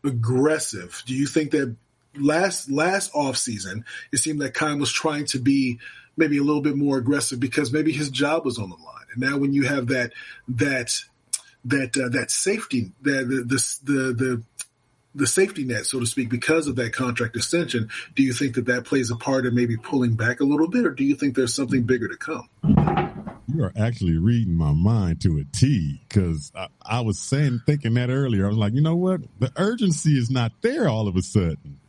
aggressive. 0.03 1.03
Do 1.05 1.13
you 1.13 1.27
think 1.27 1.51
that 1.51 1.75
last 2.15 2.69
last 2.71 3.11
off 3.13 3.37
season 3.37 3.83
it 4.11 4.17
seemed 4.17 4.41
that 4.41 4.53
Kyle 4.53 4.77
was 4.77 4.91
trying 4.91 5.25
to 5.25 5.39
be 5.39 5.79
maybe 6.17 6.37
a 6.37 6.43
little 6.43 6.61
bit 6.61 6.75
more 6.75 6.97
aggressive 6.97 7.39
because 7.39 7.71
maybe 7.71 7.91
his 7.91 8.09
job 8.09 8.43
was 8.43 8.57
on 8.57 8.69
the 8.69 8.75
line, 8.75 9.05
and 9.13 9.21
now 9.21 9.37
when 9.37 9.53
you 9.53 9.63
have 9.63 9.87
that 9.87 10.11
that 10.47 10.91
that 11.65 11.97
uh, 11.97 12.09
that 12.09 12.31
safety 12.31 12.91
that 13.01 13.27
the 13.27 13.43
the 13.43 13.93
the, 13.93 14.13
the 14.13 14.43
the 15.17 15.27
safety 15.27 15.63
net, 15.63 15.85
so 15.85 15.99
to 15.99 16.05
speak, 16.05 16.29
because 16.29 16.67
of 16.67 16.75
that 16.75 16.93
contract 16.93 17.35
extension, 17.35 17.89
do 18.15 18.23
you 18.23 18.33
think 18.33 18.55
that 18.55 18.67
that 18.67 18.85
plays 18.85 19.09
a 19.09 19.15
part 19.15 19.45
in 19.45 19.55
maybe 19.55 19.75
pulling 19.75 20.15
back 20.15 20.39
a 20.39 20.43
little 20.43 20.67
bit, 20.67 20.85
or 20.85 20.91
do 20.91 21.03
you 21.03 21.15
think 21.15 21.35
there's 21.35 21.53
something 21.53 21.83
bigger 21.83 22.07
to 22.07 22.17
come? 22.17 22.47
You 23.47 23.63
are 23.63 23.73
actually 23.75 24.17
reading 24.17 24.53
my 24.53 24.73
mind 24.73 25.21
to 25.21 25.39
a 25.39 25.43
T 25.45 26.01
because 26.07 26.51
I, 26.55 26.67
I, 26.85 27.01
was 27.01 27.17
saying, 27.17 27.61
thinking 27.65 27.95
that 27.95 28.09
earlier. 28.09 28.45
I 28.45 28.49
was 28.49 28.57
like, 28.57 28.73
you 28.73 28.81
know 28.81 28.95
what? 28.95 29.21
The 29.39 29.51
urgency 29.55 30.19
is 30.19 30.29
not 30.29 30.51
there 30.61 30.87
all 30.87 31.07
of 31.07 31.15
a 31.15 31.21
sudden. 31.21 31.79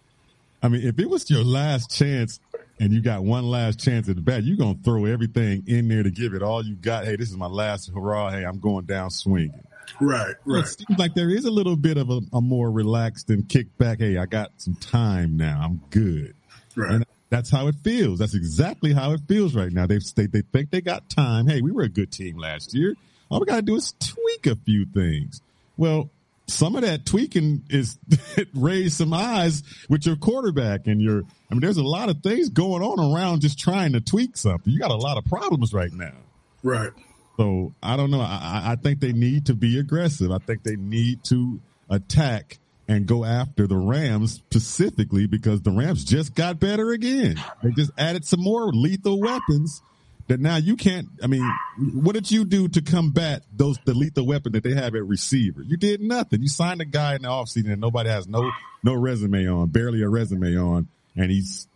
I 0.62 0.68
mean, 0.68 0.86
if 0.86 0.98
it 0.98 1.10
was 1.10 1.28
your 1.30 1.44
last 1.44 1.90
chance 1.90 2.40
and 2.80 2.92
you 2.92 3.00
got 3.00 3.24
one 3.24 3.44
last 3.44 3.80
chance 3.80 4.08
at 4.08 4.16
the 4.16 4.22
bat, 4.22 4.44
you're 4.44 4.56
going 4.56 4.76
to 4.76 4.82
throw 4.82 5.04
everything 5.04 5.64
in 5.66 5.88
there 5.88 6.02
to 6.02 6.10
give 6.10 6.34
it 6.34 6.42
all 6.42 6.64
you 6.64 6.74
got. 6.76 7.04
Hey, 7.04 7.16
this 7.16 7.30
is 7.30 7.36
my 7.36 7.46
last 7.46 7.90
hurrah. 7.92 8.30
Hey, 8.30 8.44
I'm 8.44 8.58
going 8.58 8.84
down 8.84 9.10
swinging. 9.10 9.62
Right, 10.00 10.34
right. 10.44 10.64
It 10.64 10.68
seems 10.68 10.98
like 10.98 11.14
there 11.14 11.30
is 11.30 11.44
a 11.44 11.50
little 11.50 11.76
bit 11.76 11.96
of 11.96 12.10
a, 12.10 12.20
a 12.32 12.40
more 12.40 12.70
relaxed 12.70 13.30
and 13.30 13.48
kick 13.48 13.76
back. 13.78 14.00
Hey, 14.00 14.18
I 14.18 14.26
got 14.26 14.52
some 14.58 14.74
time 14.74 15.36
now. 15.36 15.60
I'm 15.62 15.80
good. 15.90 16.34
Right. 16.76 16.92
And 16.92 17.06
that's 17.30 17.50
how 17.50 17.68
it 17.68 17.74
feels. 17.82 18.18
That's 18.18 18.34
exactly 18.34 18.92
how 18.92 19.12
it 19.12 19.20
feels 19.26 19.54
right 19.54 19.72
now. 19.72 19.86
They 19.86 19.98
they 20.14 20.26
they 20.26 20.42
think 20.52 20.70
they 20.70 20.80
got 20.80 21.08
time. 21.10 21.46
Hey, 21.46 21.60
we 21.62 21.72
were 21.72 21.82
a 21.82 21.88
good 21.88 22.12
team 22.12 22.38
last 22.38 22.74
year. 22.74 22.94
All 23.30 23.40
we 23.40 23.46
got 23.46 23.56
to 23.56 23.62
do 23.62 23.76
is 23.76 23.94
tweak 23.98 24.46
a 24.46 24.56
few 24.56 24.86
things. 24.86 25.42
Well, 25.76 26.10
some 26.48 26.74
of 26.76 26.82
that 26.82 27.06
tweaking 27.06 27.64
is 27.70 27.98
raise 28.54 28.94
some 28.94 29.12
eyes 29.12 29.62
with 29.88 30.06
your 30.06 30.16
quarterback 30.16 30.86
and 30.86 31.00
your. 31.00 31.22
I 31.50 31.54
mean, 31.54 31.60
there's 31.60 31.76
a 31.76 31.84
lot 31.84 32.08
of 32.08 32.22
things 32.22 32.48
going 32.50 32.82
on 32.82 33.14
around 33.14 33.40
just 33.40 33.58
trying 33.58 33.92
to 33.92 34.00
tweak 34.00 34.36
something. 34.36 34.72
You 34.72 34.78
got 34.78 34.90
a 34.90 34.96
lot 34.96 35.16
of 35.16 35.24
problems 35.24 35.72
right 35.72 35.92
now. 35.92 36.14
Right. 36.62 36.90
So 37.36 37.72
I 37.82 37.96
don't 37.96 38.10
know. 38.10 38.20
I, 38.20 38.72
I 38.72 38.76
think 38.76 39.00
they 39.00 39.12
need 39.12 39.46
to 39.46 39.54
be 39.54 39.78
aggressive. 39.78 40.32
I 40.32 40.38
think 40.38 40.64
they 40.64 40.76
need 40.76 41.22
to 41.24 41.60
attack 41.88 42.58
and 42.88 43.06
go 43.06 43.24
after 43.24 43.66
the 43.66 43.76
Rams 43.76 44.32
specifically 44.32 45.26
because 45.26 45.62
the 45.62 45.70
Rams 45.70 46.04
just 46.04 46.34
got 46.34 46.58
better 46.58 46.90
again. 46.90 47.36
They 47.62 47.70
just 47.70 47.92
added 47.98 48.24
some 48.24 48.40
more 48.40 48.72
lethal 48.72 49.20
weapons 49.20 49.82
that 50.28 50.40
now 50.40 50.56
you 50.56 50.76
can't. 50.76 51.08
I 51.22 51.26
mean, 51.26 51.48
what 51.94 52.14
did 52.14 52.30
you 52.30 52.44
do 52.44 52.68
to 52.68 52.82
combat 52.82 53.42
those 53.54 53.78
the 53.84 53.94
lethal 53.94 54.26
weapon 54.26 54.52
that 54.52 54.62
they 54.62 54.74
have 54.74 54.94
at 54.94 55.04
receiver? 55.04 55.62
You 55.62 55.76
did 55.76 56.00
nothing. 56.00 56.42
You 56.42 56.48
signed 56.48 56.80
a 56.80 56.84
guy 56.84 57.16
in 57.16 57.22
the 57.22 57.28
offseason 57.28 57.72
and 57.72 57.80
nobody 57.80 58.10
has 58.10 58.28
no 58.28 58.50
no 58.82 58.94
resume 58.94 59.48
on, 59.48 59.68
barely 59.68 60.02
a 60.02 60.08
resume 60.08 60.56
on, 60.56 60.88
and 61.16 61.30
he's 61.30 61.66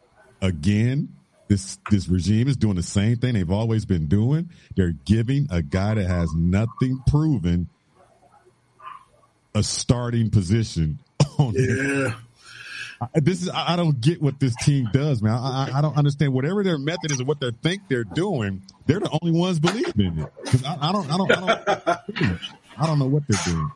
again 0.41 1.09
this 1.49 1.79
this 1.91 2.09
regime 2.09 2.49
is 2.49 2.57
doing 2.57 2.77
the 2.77 2.83
same 2.83 3.17
thing 3.17 3.35
they've 3.35 3.51
always 3.51 3.85
been 3.85 4.07
doing. 4.07 4.51
They're 4.77 4.95
giving 5.05 5.49
a 5.51 5.63
guy 5.63 5.95
that 5.95 6.07
has 6.07 6.33
nothing 6.35 7.03
proven 7.07 7.69
a 9.55 9.63
starting 9.63 10.31
position. 10.31 10.99
On 11.39 11.55
yeah. 11.55 12.15
This 13.15 13.43
is 13.43 13.51
I 13.53 13.77
don't 13.77 14.01
get 14.01 14.21
what 14.21 14.39
this 14.41 14.55
team 14.57 14.89
does, 14.93 15.23
man. 15.23 15.33
I, 15.33 15.71
I, 15.75 15.81
don't 15.81 15.97
understand 15.97 16.33
whatever 16.33 16.63
their 16.63 16.79
method 16.79 17.11
is 17.11 17.19
and 17.19 17.29
what 17.29 17.41
they 17.41 17.51
think 17.63 17.83
they're 17.89 18.05
doing. 18.05 18.63
They're 18.87 19.01
the 19.01 19.19
only 19.23 19.39
ones 19.39 19.59
believing 19.59 20.07
in 20.07 20.19
it 20.21 20.33
because 20.45 20.65
I, 20.65 20.77
I, 20.81 20.93
don't 20.93 21.11
I 21.11 21.17
don't 21.17 21.33
I 21.33 22.01
don't 22.17 22.41
I 22.79 22.87
don't 22.87 22.99
know 22.99 23.07
what 23.07 23.23
they're 23.29 23.41
doing. 23.45 23.71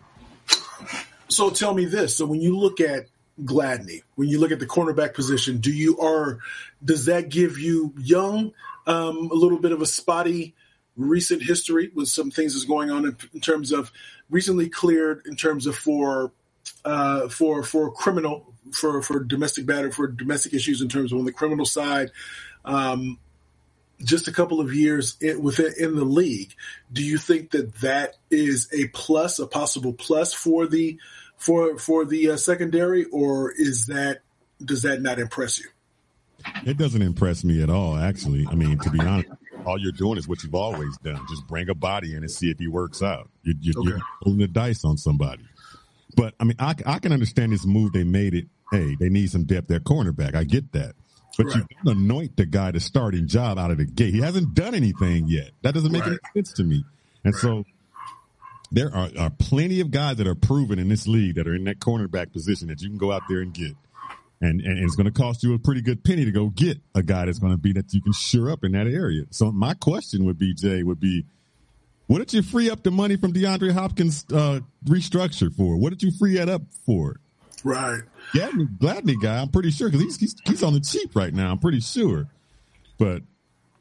So 1.28 1.50
tell 1.50 1.74
me 1.74 1.84
this: 1.86 2.16
so 2.16 2.26
when 2.26 2.40
you 2.40 2.56
look 2.58 2.80
at 2.80 3.06
Gladney, 3.42 4.02
when 4.14 4.28
you 4.28 4.38
look 4.38 4.52
at 4.52 4.60
the 4.60 4.66
cornerback 4.66 5.14
position, 5.14 5.58
do 5.58 5.72
you 5.72 5.98
are 5.98 6.38
does 6.84 7.06
that 7.06 7.28
give 7.28 7.58
you 7.58 7.92
young 7.98 8.52
um, 8.86 9.30
a 9.30 9.34
little 9.34 9.58
bit 9.58 9.72
of 9.72 9.82
a 9.82 9.86
spotty 9.86 10.54
recent 10.96 11.42
history 11.42 11.90
with 11.94 12.08
some 12.08 12.30
things 12.30 12.54
that's 12.54 12.64
going 12.64 12.90
on 12.90 13.04
in, 13.04 13.16
in 13.34 13.40
terms 13.40 13.72
of 13.72 13.92
recently 14.30 14.68
cleared 14.68 15.22
in 15.26 15.36
terms 15.36 15.66
of 15.66 15.76
for 15.76 16.32
uh, 16.84 17.28
for 17.28 17.62
for 17.62 17.92
criminal 17.92 18.54
for 18.72 19.02
for 19.02 19.22
domestic 19.22 19.66
battery 19.66 19.92
for 19.92 20.06
domestic 20.06 20.54
issues 20.54 20.80
in 20.80 20.88
terms 20.88 21.12
of 21.12 21.18
on 21.18 21.24
the 21.24 21.32
criminal 21.32 21.66
side. 21.66 22.10
Um, 22.64 23.18
just 24.04 24.28
a 24.28 24.32
couple 24.32 24.60
of 24.60 24.74
years 24.74 25.16
in, 25.20 25.42
within 25.42 25.72
in 25.78 25.96
the 25.96 26.04
league. 26.04 26.54
Do 26.92 27.02
you 27.02 27.18
think 27.18 27.52
that 27.52 27.74
that 27.76 28.14
is 28.30 28.68
a 28.72 28.88
plus, 28.88 29.38
a 29.38 29.46
possible 29.46 29.92
plus 29.92 30.34
for 30.34 30.66
the 30.66 30.98
for 31.36 31.78
for 31.78 32.04
the 32.04 32.30
uh, 32.30 32.36
secondary, 32.36 33.04
or 33.04 33.52
is 33.52 33.86
that 33.86 34.20
does 34.62 34.82
that 34.82 35.02
not 35.02 35.18
impress 35.18 35.58
you? 35.58 35.68
It 36.64 36.76
doesn't 36.76 37.02
impress 37.02 37.44
me 37.44 37.62
at 37.62 37.70
all. 37.70 37.96
Actually, 37.96 38.46
I 38.48 38.54
mean, 38.54 38.78
to 38.78 38.90
be 38.90 39.00
honest, 39.00 39.28
all 39.64 39.78
you're 39.78 39.92
doing 39.92 40.18
is 40.18 40.28
what 40.28 40.42
you've 40.42 40.54
always 40.54 40.96
done: 40.98 41.20
just 41.28 41.46
bring 41.46 41.68
a 41.68 41.74
body 41.74 42.14
in 42.14 42.18
and 42.18 42.30
see 42.30 42.50
if 42.50 42.58
he 42.58 42.68
works 42.68 43.02
out. 43.02 43.28
You're, 43.42 43.56
you're, 43.60 43.78
okay. 43.78 43.88
you're 43.90 44.00
rolling 44.24 44.40
the 44.40 44.48
dice 44.48 44.84
on 44.84 44.96
somebody. 44.96 45.44
But 46.16 46.34
I 46.40 46.44
mean, 46.44 46.56
I, 46.58 46.74
I 46.86 46.98
can 46.98 47.12
understand 47.12 47.52
this 47.52 47.66
move. 47.66 47.92
They 47.92 48.04
made 48.04 48.34
it. 48.34 48.46
Hey, 48.70 48.96
they 48.98 49.08
need 49.08 49.30
some 49.30 49.44
depth 49.44 49.70
at 49.70 49.84
cornerback. 49.84 50.34
I 50.34 50.44
get 50.44 50.72
that. 50.72 50.94
But 51.36 51.46
right. 51.46 51.56
you 51.56 51.64
don't 51.84 51.96
anoint 51.98 52.36
the 52.36 52.46
guy 52.46 52.70
the 52.70 52.80
starting 52.80 53.28
job 53.28 53.58
out 53.58 53.70
of 53.70 53.78
the 53.78 53.84
gate. 53.84 54.14
He 54.14 54.20
hasn't 54.20 54.54
done 54.54 54.74
anything 54.74 55.26
yet. 55.28 55.50
That 55.62 55.74
doesn't 55.74 55.92
make 55.92 56.02
right. 56.02 56.12
any 56.12 56.42
sense 56.42 56.52
to 56.54 56.64
me. 56.64 56.84
And 57.24 57.34
right. 57.34 57.40
so 57.40 57.64
there 58.72 58.94
are, 58.94 59.10
are, 59.18 59.30
plenty 59.30 59.80
of 59.80 59.90
guys 59.90 60.16
that 60.16 60.26
are 60.26 60.34
proven 60.34 60.78
in 60.78 60.88
this 60.88 61.06
league 61.06 61.36
that 61.36 61.46
are 61.46 61.54
in 61.54 61.64
that 61.64 61.78
cornerback 61.78 62.32
position 62.32 62.68
that 62.68 62.80
you 62.80 62.88
can 62.88 62.98
go 62.98 63.12
out 63.12 63.22
there 63.28 63.40
and 63.40 63.52
get. 63.52 63.72
And, 64.40 64.60
and 64.60 64.78
it's 64.78 64.96
going 64.96 65.06
to 65.06 65.12
cost 65.12 65.42
you 65.42 65.54
a 65.54 65.58
pretty 65.58 65.80
good 65.80 66.04
penny 66.04 66.24
to 66.24 66.30
go 66.30 66.48
get 66.48 66.78
a 66.94 67.02
guy 67.02 67.26
that's 67.26 67.38
going 67.38 67.52
to 67.52 67.58
be 67.58 67.72
that 67.72 67.92
you 67.94 68.02
can 68.02 68.12
sure 68.12 68.50
up 68.50 68.64
in 68.64 68.72
that 68.72 68.86
area. 68.86 69.24
So 69.30 69.50
my 69.50 69.74
question 69.74 70.24
would 70.26 70.38
be, 70.38 70.54
Jay, 70.54 70.82
would 70.82 71.00
be, 71.00 71.24
what 72.06 72.18
did 72.18 72.32
you 72.32 72.42
free 72.42 72.70
up 72.70 72.82
the 72.82 72.90
money 72.90 73.16
from 73.16 73.32
DeAndre 73.32 73.72
Hopkins 73.72 74.26
uh, 74.32 74.60
restructure 74.84 75.54
for? 75.54 75.76
What 75.76 75.90
did 75.90 76.02
you 76.02 76.12
free 76.12 76.34
that 76.34 76.48
up 76.48 76.62
for? 76.84 77.16
Right. 77.64 78.02
Gladney, 78.34 78.78
Gladney 78.78 79.20
guy, 79.20 79.40
I'm 79.40 79.48
pretty 79.48 79.70
sure 79.70 79.88
because 79.88 80.02
he's, 80.02 80.16
he's, 80.18 80.36
he's 80.44 80.62
on 80.62 80.72
the 80.72 80.80
cheap 80.80 81.14
right 81.14 81.32
now. 81.32 81.50
I'm 81.50 81.58
pretty 81.58 81.80
sure, 81.80 82.28
but 82.98 83.22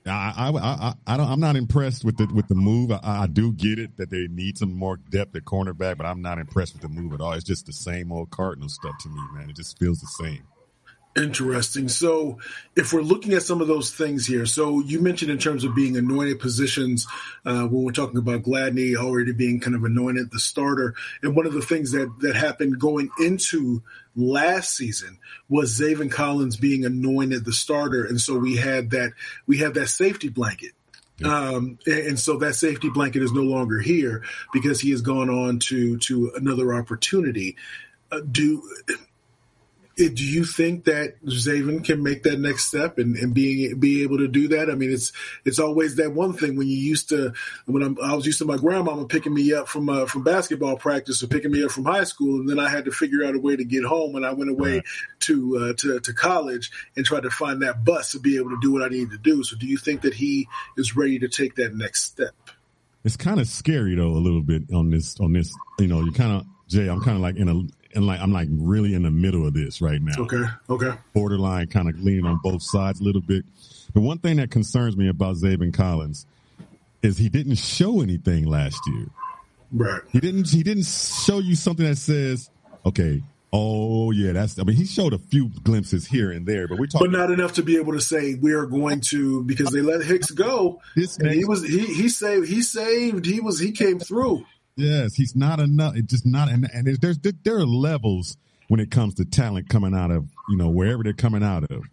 I 0.06 0.34
I, 0.38 0.50
I, 0.50 0.94
I 1.08 1.18
don't. 1.18 1.28
I'm 1.28 1.40
not 1.40 1.56
impressed 1.56 2.06
with 2.06 2.18
the 2.18 2.28
with 2.34 2.48
the 2.48 2.56
move. 2.56 2.92
I, 2.92 3.00
I, 3.04 3.28
do 3.28 3.52
get 3.52 3.80
it 3.80 3.98
that 3.98 4.12
they 4.12 4.28
need 4.28 4.58
some 4.58 4.74
more 4.74 4.98
depth 4.98 5.36
at 5.36 5.46
cornerback, 5.46 5.98
but 5.98 6.06
I'm 6.06 6.22
not 6.22 6.38
impressed 6.38 6.74
with 6.74 6.84
the 6.84 6.90
move 6.90 7.14
at 7.14 7.22
all. 7.22 7.34
It's 7.34 7.44
just 7.44 7.66
the 7.66 7.74
same 7.74 8.12
old 8.12 8.30
Cardinal 8.30 8.70
stuff 8.70 8.96
to 9.02 9.10
me, 9.10 9.22
man. 9.34 9.50
It 9.50 9.56
just 9.56 9.80
feels 9.80 10.00
the 10.00 10.24
same. 10.24 10.44
Interesting. 11.16 11.88
So, 11.88 12.40
if 12.76 12.92
we're 12.92 13.02
looking 13.02 13.34
at 13.34 13.44
some 13.44 13.62
of 13.62 13.70
those 13.70 13.90
things 13.90 14.26
here, 14.26 14.46
so 14.46 14.82
you 14.82 15.00
mentioned 15.00 15.32
in 15.32 15.38
terms 15.38 15.64
of 15.64 15.74
being 15.74 15.96
anointed 15.96 16.42
positions, 16.42 17.08
uh, 17.46 17.64
when 17.64 17.84
we're 17.84 17.94
talking 17.94 18.18
about 18.18 18.44
Gladney 18.44 18.98
already 18.98 19.32
being 19.32 19.62
kind 19.62 19.78
of 19.78 19.86
anointed 19.86 20.30
the 20.30 20.40
starter, 20.40 20.94
and 21.24 21.34
one 21.34 21.46
of 21.46 21.54
the 21.54 21.62
things 21.62 21.94
that 21.94 22.14
that 22.20 22.36
happened 22.36 22.80
going 22.80 23.10
into 23.18 23.82
last 24.18 24.76
season 24.76 25.18
was 25.48 25.80
Zaven 25.80 26.12
Collins 26.12 26.58
being 26.58 26.84
anointed 26.84 27.46
the 27.46 27.54
starter, 27.54 28.04
and 28.04 28.20
so 28.20 28.38
we 28.38 28.58
had 28.58 28.90
that 28.90 29.14
we 29.48 29.58
had 29.58 29.74
that 29.76 29.88
safety 29.88 30.28
blanket. 30.28 30.74
Um, 31.24 31.80
and, 31.86 32.08
and, 32.08 32.20
so 32.20 32.40
that 32.40 32.56
safety 32.56 32.90
blanket 32.90 33.24
is 33.24 33.32
no 33.32 33.44
longer 33.44 33.80
here 33.80 34.24
because 34.52 34.82
he 34.82 34.92
has 34.92 35.02
gone 35.02 35.30
on 35.30 35.60
to 35.60 35.98
to 36.00 36.34
another 36.36 36.74
opportunity. 36.74 37.56
Uh, 38.12 38.20
do 38.20 38.62
do 39.96 40.26
you 40.26 40.44
think 40.44 40.86
that 40.86 41.24
Zaven 41.26 41.84
can 41.84 42.04
make 42.04 42.24
that 42.24 42.38
next 42.38 42.66
step 42.66 42.98
and, 42.98 43.16
and 43.16 43.34
being 43.34 43.80
be 43.80 44.04
able 44.04 44.18
to 44.18 44.28
do 44.28 44.50
that? 44.50 44.70
I 44.70 44.76
mean, 44.76 44.92
it's 44.92 45.14
it's 45.46 45.58
always 45.58 45.96
that 45.96 46.12
one 46.12 46.34
thing 46.34 46.58
when 46.58 46.68
you 46.68 46.76
used 46.76 47.10
to 47.10 47.34
when 47.66 47.82
I'm, 47.82 47.98
i 48.04 48.14
was 48.14 48.26
used 48.26 48.40
to 48.40 48.46
my 48.46 48.58
grandmama 48.58 49.06
picking 49.06 49.34
me 49.34 49.54
up 49.54 49.70
from 49.70 49.88
uh, 49.88 50.06
from 50.06 50.24
basketball 50.24 50.76
practice 50.76 51.24
or 51.24 51.28
picking 51.28 51.52
me 51.52 51.64
up 51.64 51.72
from 51.72 51.86
high 51.86 52.04
school, 52.04 52.42
and 52.42 52.50
then 52.50 52.60
I 52.60 52.70
had 52.70 52.86
to 52.86 52.92
figure 52.92 53.26
out 53.26 53.36
a 53.36 53.40
way 53.40 53.56
to 53.56 53.64
get 53.64 53.86
home 53.86 54.12
when 54.12 54.26
I 54.26 54.34
went 54.34 54.52
away 54.52 54.82
to 55.22 55.58
uh, 55.58 55.74
to 55.80 56.00
to 56.02 56.14
college 56.14 56.72
and 56.98 57.06
try 57.06 57.22
to 57.22 57.30
find 57.30 57.62
that 57.62 57.86
bus 57.86 58.12
to 58.12 58.20
be 58.20 58.38
able 58.38 58.50
to 58.50 58.60
do 58.62 58.74
what 58.74 58.84
I 58.84 58.90
needed 58.90 59.12
to 59.12 59.18
do. 59.18 59.44
So, 59.44 59.56
do 59.56 59.66
you 59.66 59.78
think 59.78 60.02
that 60.02 60.14
he 60.14 60.50
is 60.78 60.98
ready 60.98 61.20
to 61.20 61.30
take 61.30 61.56
that 61.56 61.74
next 61.74 62.04
step? 62.04 62.36
It's 63.06 63.16
kind 63.16 63.40
of 63.40 63.48
scary 63.48 63.96
though, 63.96 64.12
a 64.12 64.20
little 64.20 64.42
bit 64.42 64.64
on 64.74 64.90
this 64.90 65.18
on 65.22 65.32
this. 65.32 65.54
You 65.80 65.88
know, 65.88 66.02
you 66.02 66.12
kind 66.12 66.34
of 66.34 66.46
Jay. 66.68 66.88
I'm 66.88 67.02
kind 67.02 67.16
of 67.16 67.22
like 67.22 67.36
in 67.38 67.48
a 67.48 67.62
and 67.96 68.06
like 68.06 68.20
I'm 68.20 68.32
like 68.32 68.48
really 68.52 68.94
in 68.94 69.04
the 69.04 69.12
middle 69.12 69.48
of 69.48 69.54
this 69.54 69.82
right 69.82 70.02
now. 70.02 70.14
Okay. 70.20 70.44
Okay. 70.70 70.92
Borderline, 71.14 71.68
kind 71.68 71.90
of 71.90 72.00
leaning 72.00 72.26
on 72.26 72.40
both 72.44 72.62
sides 72.62 73.00
a 73.00 73.04
little 73.04 73.22
bit. 73.22 73.46
The 73.94 74.02
one 74.02 74.20
thing 74.20 74.38
that 74.38 74.52
concerns 74.52 74.98
me 74.98 75.08
about 75.08 75.38
Zaven 75.38 75.74
Collins 75.74 76.26
is 77.02 77.18
he 77.18 77.30
didn't 77.30 77.56
show 77.56 78.02
anything 78.02 78.46
last 78.46 78.80
year. 78.88 79.08
Right. 79.72 80.02
He 80.12 80.20
didn't. 80.20 80.50
He 80.50 80.64
didn't 80.64 80.86
show 80.86 81.40
you 81.40 81.56
something 81.56 81.86
that 81.86 81.98
says, 81.98 82.50
okay. 82.86 83.22
Oh 83.58 84.12
yeah, 84.12 84.34
that's. 84.34 84.60
I 84.60 84.64
mean, 84.64 84.76
he 84.76 84.86
showed 84.86 85.14
a 85.14 85.18
few 85.18 85.50
glimpses 85.64 86.06
here 86.06 86.30
and 86.32 86.46
there, 86.46 86.68
but 86.68 86.78
we 86.78 86.88
talked, 86.88 87.04
but 87.04 87.12
not 87.12 87.32
enough 87.32 87.54
to 87.54 87.64
be 87.64 87.78
able 87.78 87.94
to 87.94 88.02
say 88.02 88.36
we 88.36 88.52
are 88.52 88.66
going 88.66 89.00
to 89.02 89.44
because 89.44 89.70
they 89.70 89.80
let 89.80 90.04
Hicks 90.04 90.32
go. 90.32 90.82
This 90.96 91.18
and 91.18 91.32
he 91.32 91.46
was 91.46 91.64
he 91.64 91.86
he 91.86 92.10
saved 92.10 92.50
he 92.50 92.62
saved 92.62 93.26
he 93.26 93.40
was 93.40 93.58
he 93.58 93.72
came 93.72 94.00
through. 94.00 94.46
Yes, 94.78 95.16
he's 95.16 95.36
not 95.36 95.60
enough. 95.60 95.96
It's 95.96 96.12
just 96.12 96.26
not, 96.26 96.50
and, 96.50 96.70
and 96.74 96.86
there's 97.00 97.20
there 97.20 97.58
are 97.58 97.66
levels 97.66 98.38
when 98.68 98.80
it 98.80 98.92
comes 98.92 99.16
to 99.16 99.26
talent 99.26 99.70
coming 99.70 99.94
out 99.94 100.12
of 100.12 100.28
you 100.50 100.58
know 100.58 100.70
wherever 100.70 101.04
they're 101.04 101.14
coming 101.14 101.44
out 101.44 101.64
of. 101.72 101.84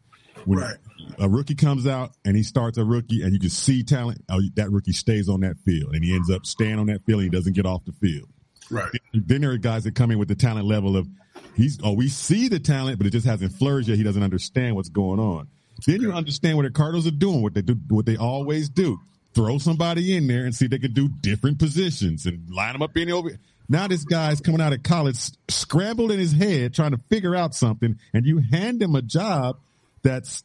When 0.44 0.58
right. 0.58 0.74
a 1.20 1.28
rookie 1.28 1.54
comes 1.54 1.86
out 1.86 2.12
and 2.24 2.36
he 2.36 2.42
starts 2.42 2.78
a 2.78 2.84
rookie, 2.84 3.22
and 3.22 3.32
you 3.32 3.38
can 3.38 3.50
see 3.50 3.84
talent. 3.84 4.24
Oh, 4.28 4.40
that 4.56 4.70
rookie 4.72 4.92
stays 4.92 5.28
on 5.28 5.40
that 5.40 5.58
field, 5.58 5.94
and 5.94 6.02
he 6.04 6.14
ends 6.14 6.28
up 6.30 6.44
staying 6.44 6.80
on 6.80 6.86
that 6.86 7.04
field. 7.04 7.22
and 7.22 7.32
He 7.32 7.38
doesn't 7.38 7.52
get 7.52 7.66
off 7.66 7.84
the 7.84 7.92
field. 7.92 8.28
Right. 8.68 8.90
Then 9.12 9.42
there 9.42 9.52
are 9.52 9.58
guys 9.58 9.84
that 9.84 9.94
come 9.94 10.10
in 10.10 10.18
with 10.18 10.28
the 10.28 10.34
talent 10.34 10.66
level 10.66 10.96
of 10.96 11.06
he's. 11.54 11.78
Oh, 11.84 11.92
we 11.92 12.08
see 12.08 12.48
the 12.48 12.58
talent, 12.58 12.98
but 12.98 13.06
it 13.06 13.10
just 13.10 13.26
hasn't 13.26 13.52
flourished 13.52 13.88
yet. 13.88 13.98
He 13.98 14.02
doesn't 14.02 14.22
understand 14.22 14.74
what's 14.74 14.88
going 14.88 15.20
on. 15.20 15.46
Then 15.86 16.00
you 16.00 16.12
understand 16.12 16.56
what 16.56 16.64
the 16.64 16.70
Cardinals 16.70 17.06
are 17.06 17.12
doing, 17.12 17.42
what 17.42 17.54
they 17.54 17.62
do, 17.62 17.76
what 17.88 18.06
they 18.06 18.16
always 18.16 18.68
do 18.68 18.98
throw 19.34 19.58
somebody 19.58 20.16
in 20.16 20.26
there 20.26 20.44
and 20.44 20.54
see 20.54 20.66
if 20.66 20.70
they 20.70 20.78
could 20.78 20.94
do 20.94 21.08
different 21.08 21.58
positions 21.58 22.26
and 22.26 22.50
line 22.50 22.72
them 22.72 22.82
up 22.82 22.96
any 22.96 23.12
over. 23.12 23.30
Now 23.68 23.88
this 23.88 24.04
guy's 24.04 24.40
coming 24.40 24.60
out 24.60 24.72
of 24.72 24.82
college, 24.82 25.18
scrambled 25.48 26.12
in 26.12 26.18
his 26.18 26.32
head, 26.32 26.74
trying 26.74 26.90
to 26.90 27.00
figure 27.08 27.34
out 27.34 27.54
something, 27.54 27.98
and 28.12 28.26
you 28.26 28.38
hand 28.38 28.82
him 28.82 28.94
a 28.94 29.02
job 29.02 29.58
that's 30.02 30.44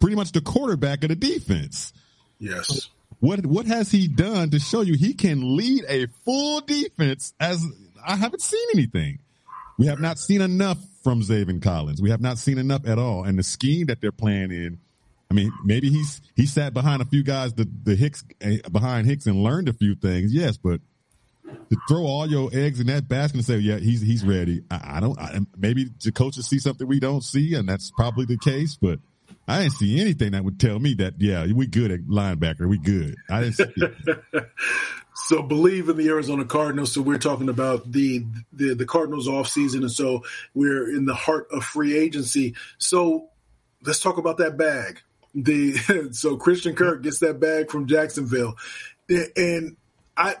pretty 0.00 0.16
much 0.16 0.32
the 0.32 0.40
quarterback 0.40 1.02
of 1.02 1.10
the 1.10 1.16
defense. 1.16 1.92
Yes. 2.38 2.88
What 3.20 3.44
what 3.46 3.66
has 3.66 3.90
he 3.90 4.08
done 4.08 4.50
to 4.50 4.58
show 4.58 4.82
you 4.82 4.94
he 4.94 5.14
can 5.14 5.56
lead 5.56 5.84
a 5.88 6.06
full 6.24 6.60
defense? 6.60 7.34
As 7.40 7.64
I 8.06 8.16
haven't 8.16 8.42
seen 8.42 8.66
anything. 8.74 9.18
We 9.76 9.86
have 9.86 10.00
not 10.00 10.18
seen 10.18 10.40
enough 10.40 10.78
from 11.02 11.22
Zaven 11.22 11.60
Collins. 11.60 12.00
We 12.00 12.10
have 12.10 12.20
not 12.20 12.38
seen 12.38 12.58
enough 12.58 12.86
at 12.86 12.98
all. 12.98 13.24
And 13.24 13.38
the 13.38 13.42
scheme 13.42 13.86
that 13.86 14.00
they're 14.00 14.12
playing 14.12 14.52
in 14.52 14.78
I 15.34 15.36
mean, 15.36 15.52
maybe 15.64 15.90
he's 15.90 16.20
he 16.36 16.46
sat 16.46 16.72
behind 16.74 17.02
a 17.02 17.04
few 17.04 17.24
guys, 17.24 17.54
the 17.54 17.68
the 17.82 17.96
Hicks 17.96 18.22
eh, 18.40 18.58
behind 18.70 19.08
Hicks, 19.08 19.26
and 19.26 19.42
learned 19.42 19.68
a 19.68 19.72
few 19.72 19.96
things. 19.96 20.32
Yes, 20.32 20.56
but 20.56 20.80
to 21.70 21.76
throw 21.88 22.04
all 22.04 22.30
your 22.30 22.50
eggs 22.52 22.78
in 22.78 22.86
that 22.86 23.08
basket 23.08 23.38
and 23.38 23.44
say, 23.44 23.56
"Yeah, 23.56 23.78
he's 23.78 24.00
he's 24.00 24.24
ready." 24.24 24.62
I, 24.70 24.98
I 24.98 25.00
don't. 25.00 25.18
I, 25.18 25.40
maybe 25.58 25.88
the 26.04 26.12
coaches 26.12 26.46
see 26.46 26.60
something 26.60 26.86
we 26.86 27.00
don't 27.00 27.24
see, 27.24 27.54
and 27.54 27.68
that's 27.68 27.90
probably 27.90 28.26
the 28.26 28.38
case. 28.38 28.78
But 28.80 29.00
I 29.48 29.62
didn't 29.62 29.72
see 29.72 30.00
anything 30.00 30.32
that 30.32 30.44
would 30.44 30.60
tell 30.60 30.78
me 30.78 30.94
that. 30.94 31.14
Yeah, 31.18 31.44
we 31.52 31.66
good 31.66 31.90
at 31.90 32.02
linebacker. 32.02 32.68
We 32.68 32.78
good. 32.78 33.16
I 33.28 33.40
didn't. 33.40 33.54
See 33.56 34.40
so 35.16 35.42
believe 35.42 35.88
in 35.88 35.96
the 35.96 36.10
Arizona 36.10 36.44
Cardinals. 36.44 36.92
So 36.92 37.02
we're 37.02 37.18
talking 37.18 37.48
about 37.48 37.90
the 37.90 38.24
the 38.52 38.74
the 38.74 38.86
Cardinals 38.86 39.26
off 39.26 39.48
season, 39.48 39.82
and 39.82 39.90
so 39.90 40.22
we're 40.54 40.94
in 40.94 41.06
the 41.06 41.14
heart 41.16 41.48
of 41.50 41.64
free 41.64 41.98
agency. 41.98 42.54
So 42.78 43.30
let's 43.84 43.98
talk 43.98 44.16
about 44.16 44.38
that 44.38 44.56
bag 44.56 45.00
the 45.34 46.08
so 46.12 46.36
Christian 46.36 46.74
Kirk 46.74 47.02
gets 47.02 47.18
that 47.20 47.40
bag 47.40 47.70
from 47.70 47.86
Jacksonville, 47.86 48.54
and 49.36 49.76
I 50.16 50.36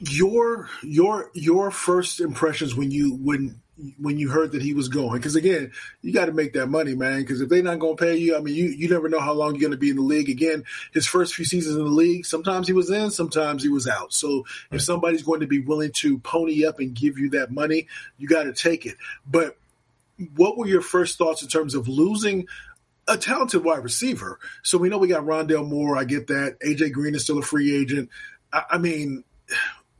your 0.00 0.68
your 0.82 1.30
your 1.34 1.70
first 1.70 2.20
impressions 2.20 2.74
when 2.74 2.90
you 2.90 3.14
when 3.16 3.60
when 3.98 4.18
you 4.18 4.28
heard 4.28 4.52
that 4.52 4.62
he 4.62 4.74
was 4.74 4.88
going 4.88 5.18
because 5.18 5.36
again 5.36 5.72
you 6.02 6.12
got 6.12 6.26
to 6.26 6.32
make 6.32 6.52
that 6.52 6.66
money 6.66 6.94
man 6.94 7.20
because 7.20 7.40
if 7.40 7.48
they're 7.48 7.62
not 7.62 7.78
going 7.78 7.96
to 7.96 8.02
pay 8.02 8.16
you 8.16 8.36
i 8.36 8.40
mean 8.40 8.54
you 8.54 8.66
you 8.66 8.88
never 8.88 9.08
know 9.08 9.20
how 9.20 9.32
long 9.32 9.52
you're 9.52 9.60
going 9.60 9.70
to 9.70 9.78
be 9.78 9.90
in 9.90 9.96
the 9.96 10.02
league 10.02 10.28
again. 10.28 10.64
His 10.92 11.06
first 11.06 11.34
few 11.34 11.44
seasons 11.44 11.76
in 11.76 11.84
the 11.84 11.90
league 11.90 12.26
sometimes 12.26 12.66
he 12.66 12.72
was 12.72 12.90
in 12.90 13.10
sometimes 13.10 13.62
he 13.62 13.68
was 13.68 13.86
out. 13.86 14.12
So 14.12 14.44
if 14.70 14.82
somebody's 14.82 15.22
going 15.22 15.40
to 15.40 15.46
be 15.46 15.60
willing 15.60 15.92
to 15.96 16.18
pony 16.18 16.64
up 16.64 16.78
and 16.78 16.94
give 16.94 17.18
you 17.18 17.30
that 17.30 17.50
money 17.50 17.86
you 18.18 18.26
got 18.26 18.44
to 18.44 18.52
take 18.52 18.86
it. 18.86 18.96
But 19.26 19.56
what 20.36 20.58
were 20.58 20.66
your 20.66 20.82
first 20.82 21.18
thoughts 21.18 21.42
in 21.42 21.48
terms 21.48 21.74
of 21.74 21.88
losing 21.88 22.46
a 23.10 23.18
talented 23.18 23.64
wide 23.64 23.82
receiver. 23.82 24.38
So 24.62 24.78
we 24.78 24.88
know 24.88 24.98
we 24.98 25.08
got 25.08 25.24
Rondale 25.24 25.68
Moore. 25.68 25.98
I 25.98 26.04
get 26.04 26.28
that. 26.28 26.58
AJ 26.60 26.92
Green 26.92 27.14
is 27.14 27.24
still 27.24 27.38
a 27.38 27.42
free 27.42 27.76
agent. 27.76 28.08
I, 28.52 28.62
I 28.70 28.78
mean, 28.78 29.24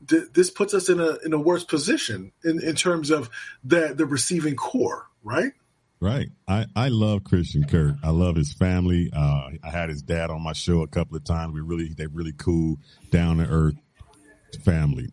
th- 0.07 0.29
this 0.33 0.49
puts 0.49 0.73
us 0.73 0.89
in 0.89 0.99
a 0.99 1.17
in 1.25 1.33
a 1.33 1.39
worse 1.39 1.63
position 1.63 2.31
in, 2.43 2.63
in 2.63 2.75
terms 2.75 3.11
of 3.11 3.29
the 3.63 3.93
the 3.93 4.05
receiving 4.05 4.55
corps, 4.55 5.05
right? 5.23 5.51
Right. 5.99 6.29
I, 6.47 6.65
I 6.75 6.87
love 6.87 7.23
Christian 7.25 7.63
Kirk. 7.63 7.95
I 8.03 8.09
love 8.09 8.35
his 8.35 8.53
family. 8.53 9.11
Uh, 9.15 9.49
I 9.63 9.69
had 9.69 9.89
his 9.89 10.01
dad 10.01 10.31
on 10.31 10.41
my 10.41 10.53
show 10.53 10.81
a 10.81 10.87
couple 10.87 11.15
of 11.15 11.23
times. 11.23 11.53
We 11.53 11.61
really, 11.61 11.89
they 11.89 12.07
really 12.07 12.33
cool, 12.35 12.77
down 13.11 13.37
to 13.37 13.45
earth 13.45 13.75
family. 14.63 15.09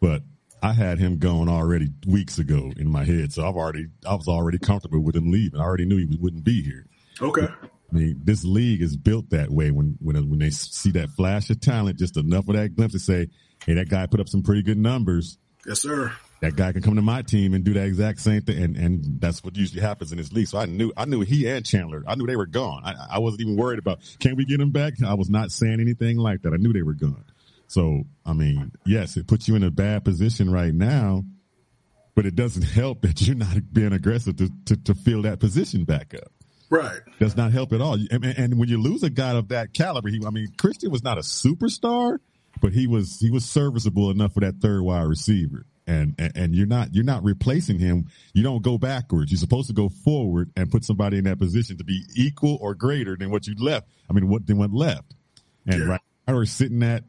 But 0.00 0.22
I 0.64 0.72
had 0.72 0.98
him 0.98 1.18
going 1.18 1.48
already 1.48 1.90
weeks 2.08 2.40
ago 2.40 2.72
in 2.76 2.90
my 2.90 3.04
head, 3.04 3.32
so 3.32 3.46
I've 3.48 3.54
already, 3.54 3.86
I 4.04 4.14
was 4.14 4.26
already 4.26 4.58
comfortable 4.58 4.98
with 4.98 5.14
him 5.14 5.30
leaving. 5.30 5.60
I 5.60 5.62
already 5.62 5.84
knew 5.84 5.98
he 5.98 6.16
wouldn't 6.20 6.42
be 6.42 6.60
here. 6.60 6.86
Okay. 7.20 7.46
I 7.94 7.96
mean, 7.96 8.20
this 8.24 8.44
league 8.44 8.82
is 8.82 8.96
built 8.96 9.30
that 9.30 9.50
way. 9.50 9.70
When 9.70 9.96
when 10.00 10.16
when 10.28 10.38
they 10.38 10.50
see 10.50 10.90
that 10.92 11.10
flash 11.10 11.48
of 11.50 11.60
talent, 11.60 11.98
just 11.98 12.16
enough 12.16 12.48
of 12.48 12.56
that 12.56 12.74
glimpse 12.74 12.94
to 12.94 12.98
say, 12.98 13.28
"Hey, 13.64 13.74
that 13.74 13.88
guy 13.88 14.06
put 14.06 14.20
up 14.20 14.28
some 14.28 14.42
pretty 14.42 14.62
good 14.62 14.78
numbers." 14.78 15.38
Yes, 15.66 15.80
sir. 15.80 16.12
That 16.40 16.56
guy 16.56 16.72
can 16.72 16.82
come 16.82 16.96
to 16.96 17.02
my 17.02 17.22
team 17.22 17.54
and 17.54 17.64
do 17.64 17.72
that 17.74 17.86
exact 17.86 18.20
same 18.20 18.42
thing, 18.42 18.62
and, 18.62 18.76
and 18.76 19.20
that's 19.20 19.42
what 19.42 19.56
usually 19.56 19.80
happens 19.80 20.12
in 20.12 20.18
this 20.18 20.32
league. 20.32 20.48
So 20.48 20.58
I 20.58 20.66
knew 20.66 20.92
I 20.96 21.04
knew 21.04 21.20
he 21.20 21.48
and 21.48 21.64
Chandler. 21.64 22.02
I 22.06 22.16
knew 22.16 22.26
they 22.26 22.36
were 22.36 22.46
gone. 22.46 22.82
I, 22.84 22.94
I 23.12 23.18
wasn't 23.20 23.42
even 23.42 23.56
worried 23.56 23.78
about 23.78 24.00
can 24.18 24.36
we 24.36 24.44
get 24.44 24.60
him 24.60 24.70
back. 24.70 24.94
I 25.02 25.14
was 25.14 25.30
not 25.30 25.52
saying 25.52 25.80
anything 25.80 26.18
like 26.18 26.42
that. 26.42 26.52
I 26.52 26.56
knew 26.56 26.72
they 26.72 26.82
were 26.82 26.94
gone. 26.94 27.24
So 27.68 28.02
I 28.26 28.32
mean, 28.32 28.72
yes, 28.84 29.16
it 29.16 29.26
puts 29.26 29.48
you 29.48 29.54
in 29.54 29.62
a 29.62 29.70
bad 29.70 30.04
position 30.04 30.50
right 30.50 30.74
now, 30.74 31.24
but 32.14 32.26
it 32.26 32.34
doesn't 32.34 32.62
help 32.74 33.02
that 33.02 33.22
you're 33.22 33.36
not 33.36 33.72
being 33.72 33.92
aggressive 33.92 34.36
to 34.36 34.50
to, 34.66 34.76
to 34.76 34.94
fill 34.94 35.22
that 35.22 35.38
position 35.38 35.84
back 35.84 36.12
up. 36.14 36.32
Right. 36.70 37.00
Does 37.18 37.36
not 37.36 37.52
help 37.52 37.72
at 37.72 37.80
all. 37.80 37.94
And, 38.10 38.24
and 38.24 38.58
when 38.58 38.68
you 38.68 38.80
lose 38.80 39.02
a 39.02 39.10
guy 39.10 39.32
of 39.32 39.48
that 39.48 39.74
caliber, 39.74 40.08
he, 40.08 40.20
I 40.26 40.30
mean, 40.30 40.48
Christian 40.56 40.90
was 40.90 41.02
not 41.02 41.18
a 41.18 41.22
superstar, 41.22 42.18
but 42.60 42.72
he 42.72 42.86
was 42.86 43.18
he 43.20 43.30
was 43.30 43.44
serviceable 43.44 44.10
enough 44.10 44.34
for 44.34 44.40
that 44.40 44.56
third 44.60 44.82
wide 44.82 45.02
receiver 45.02 45.66
and, 45.86 46.14
and, 46.18 46.36
and 46.36 46.54
you're 46.54 46.66
not 46.66 46.94
you're 46.94 47.04
not 47.04 47.22
replacing 47.24 47.78
him. 47.78 48.06
You 48.32 48.42
don't 48.42 48.62
go 48.62 48.78
backwards. 48.78 49.30
You're 49.30 49.38
supposed 49.38 49.68
to 49.68 49.74
go 49.74 49.88
forward 49.88 50.50
and 50.56 50.70
put 50.70 50.84
somebody 50.84 51.18
in 51.18 51.24
that 51.24 51.38
position 51.38 51.78
to 51.78 51.84
be 51.84 52.02
equal 52.16 52.58
or 52.60 52.74
greater 52.74 53.16
than 53.16 53.30
what 53.30 53.46
you 53.46 53.54
left. 53.58 53.88
I 54.08 54.12
mean, 54.12 54.28
what 54.28 54.46
than 54.46 54.58
what 54.58 54.72
left. 54.72 55.14
And 55.66 55.80
yeah. 55.80 55.88
right 55.88 56.00
now 56.26 56.34
we're 56.34 56.46
sitting 56.46 56.82
at 56.82 57.04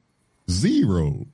zero. 0.49 1.25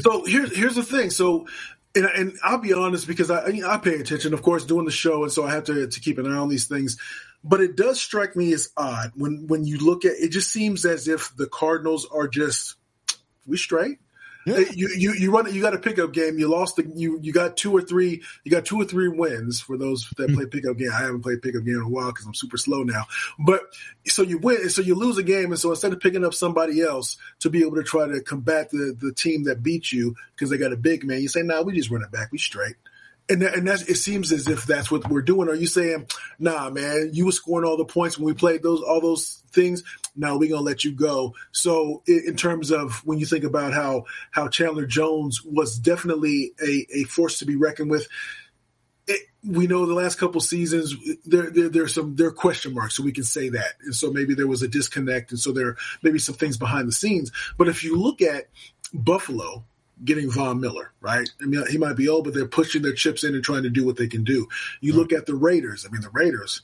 so 0.00 0.24
here's 0.24 0.56
here's 0.56 0.74
the 0.74 0.84
thing. 0.84 1.10
So 1.10 1.46
and, 1.94 2.06
and 2.06 2.38
I'll 2.42 2.58
be 2.58 2.72
honest 2.72 3.06
because 3.06 3.30
I 3.30 3.46
I 3.46 3.76
pay 3.78 3.96
attention, 3.96 4.34
of 4.34 4.42
course, 4.42 4.64
doing 4.64 4.84
the 4.84 4.90
show, 4.90 5.22
and 5.22 5.32
so 5.32 5.44
I 5.44 5.50
have 5.52 5.64
to 5.64 5.86
to 5.86 6.00
keep 6.00 6.18
an 6.18 6.26
eye 6.26 6.36
on 6.36 6.48
these 6.48 6.66
things. 6.66 6.98
But 7.44 7.60
it 7.60 7.76
does 7.76 8.00
strike 8.00 8.36
me 8.36 8.52
as 8.52 8.70
odd 8.76 9.12
when 9.14 9.46
when 9.46 9.64
you 9.64 9.78
look 9.78 10.04
at 10.04 10.12
it. 10.12 10.28
Just 10.28 10.50
seems 10.50 10.84
as 10.84 11.08
if 11.08 11.34
the 11.36 11.46
Cardinals 11.46 12.06
are 12.12 12.28
just 12.28 12.76
we 13.46 13.56
straight. 13.56 13.98
Yeah. 14.44 14.54
Uh, 14.54 14.64
you 14.74 14.88
you 14.96 15.12
you 15.12 15.30
run 15.30 15.52
you 15.52 15.62
got 15.62 15.74
a 15.74 15.78
pickup 15.78 16.12
game. 16.12 16.38
You 16.38 16.48
lost 16.48 16.76
the 16.76 16.90
you 16.94 17.18
you 17.22 17.32
got 17.32 17.56
two 17.56 17.72
or 17.76 17.82
three 17.82 18.22
you 18.44 18.50
got 18.50 18.64
two 18.64 18.80
or 18.80 18.84
three 18.84 19.08
wins 19.08 19.60
for 19.60 19.76
those 19.76 20.08
that 20.16 20.30
hmm. 20.30 20.36
play 20.36 20.46
pickup 20.46 20.76
game. 20.76 20.90
I 20.92 21.00
haven't 21.00 21.22
played 21.22 21.42
pickup 21.42 21.64
game 21.64 21.76
in 21.76 21.82
a 21.82 21.88
while 21.88 22.08
because 22.08 22.26
I'm 22.26 22.34
super 22.34 22.56
slow 22.56 22.82
now. 22.82 23.06
But 23.38 23.62
so 24.06 24.22
you 24.22 24.38
win, 24.38 24.68
so 24.70 24.82
you 24.82 24.94
lose 24.94 25.18
a 25.18 25.22
game, 25.22 25.52
and 25.52 25.58
so 25.58 25.70
instead 25.70 25.92
of 25.92 26.00
picking 26.00 26.24
up 26.24 26.34
somebody 26.34 26.80
else 26.82 27.16
to 27.40 27.50
be 27.50 27.60
able 27.62 27.76
to 27.76 27.84
try 27.84 28.06
to 28.06 28.20
combat 28.20 28.70
the 28.70 28.96
the 28.98 29.12
team 29.12 29.44
that 29.44 29.62
beat 29.62 29.92
you 29.92 30.16
because 30.34 30.50
they 30.50 30.58
got 30.58 30.72
a 30.72 30.76
big 30.76 31.04
man, 31.04 31.20
you 31.20 31.28
say, 31.28 31.42
"Nah, 31.42 31.62
we 31.62 31.74
just 31.74 31.90
run 31.90 32.02
it 32.02 32.10
back. 32.10 32.32
We 32.32 32.38
straight." 32.38 32.76
And 33.28 33.40
that, 33.42 33.54
and 33.54 33.66
that's 33.66 33.82
it 33.82 33.96
seems 33.96 34.32
as 34.32 34.48
if 34.48 34.66
that's 34.66 34.90
what 34.90 35.08
we're 35.08 35.22
doing. 35.22 35.48
Are 35.48 35.54
you 35.54 35.68
saying, 35.68 36.08
nah, 36.40 36.70
man, 36.70 37.10
you 37.12 37.26
were 37.26 37.32
scoring 37.32 37.66
all 37.66 37.76
the 37.76 37.84
points 37.84 38.18
when 38.18 38.26
we 38.26 38.34
played 38.34 38.62
those 38.62 38.82
all 38.82 39.00
those 39.00 39.42
things. 39.52 39.84
Now 40.14 40.36
we're 40.36 40.50
gonna 40.50 40.62
let 40.62 40.84
you 40.84 40.92
go. 40.92 41.34
So 41.52 42.02
in, 42.06 42.22
in 42.28 42.36
terms 42.36 42.70
of 42.70 43.04
when 43.04 43.18
you 43.18 43.26
think 43.26 43.44
about 43.44 43.72
how 43.72 44.04
how 44.30 44.48
Chandler 44.48 44.86
Jones 44.86 45.42
was 45.42 45.78
definitely 45.78 46.52
a, 46.62 46.86
a 46.94 47.04
force 47.04 47.38
to 47.38 47.46
be 47.46 47.56
reckoned 47.56 47.90
with. 47.90 48.06
It, 49.08 49.20
we 49.44 49.66
know 49.66 49.84
the 49.84 49.94
last 49.94 50.16
couple 50.16 50.40
seasons 50.40 50.94
there, 51.24 51.50
there 51.50 51.68
there's 51.68 51.94
some 51.94 52.14
there 52.14 52.28
are 52.28 52.32
question 52.32 52.72
marks, 52.72 52.96
so 52.96 53.02
we 53.02 53.10
can 53.10 53.24
say 53.24 53.48
that, 53.48 53.74
and 53.84 53.92
so 53.92 54.12
maybe 54.12 54.34
there 54.34 54.46
was 54.46 54.62
a 54.62 54.68
disconnect, 54.68 55.32
and 55.32 55.40
so 55.40 55.50
there 55.50 55.76
maybe 56.02 56.20
some 56.20 56.36
things 56.36 56.56
behind 56.56 56.86
the 56.86 56.92
scenes. 56.92 57.32
But 57.58 57.68
if 57.68 57.82
you 57.82 57.96
look 57.96 58.22
at 58.22 58.48
Buffalo, 58.94 59.64
getting 60.04 60.30
Von 60.30 60.60
Miller, 60.60 60.92
right? 61.00 61.28
I 61.40 61.46
mean, 61.46 61.64
he 61.68 61.78
might 61.78 61.96
be 61.96 62.08
old, 62.08 62.24
but 62.24 62.34
they're 62.34 62.46
pushing 62.46 62.82
their 62.82 62.92
chips 62.92 63.24
in 63.24 63.34
and 63.34 63.44
trying 63.44 63.62
to 63.64 63.70
do 63.70 63.84
what 63.84 63.96
they 63.96 64.08
can 64.08 64.24
do. 64.24 64.48
You 64.80 64.94
look 64.94 65.12
at 65.12 65.26
the 65.26 65.34
Raiders. 65.34 65.86
I 65.86 65.92
mean, 65.92 66.02
the 66.02 66.10
Raiders. 66.10 66.62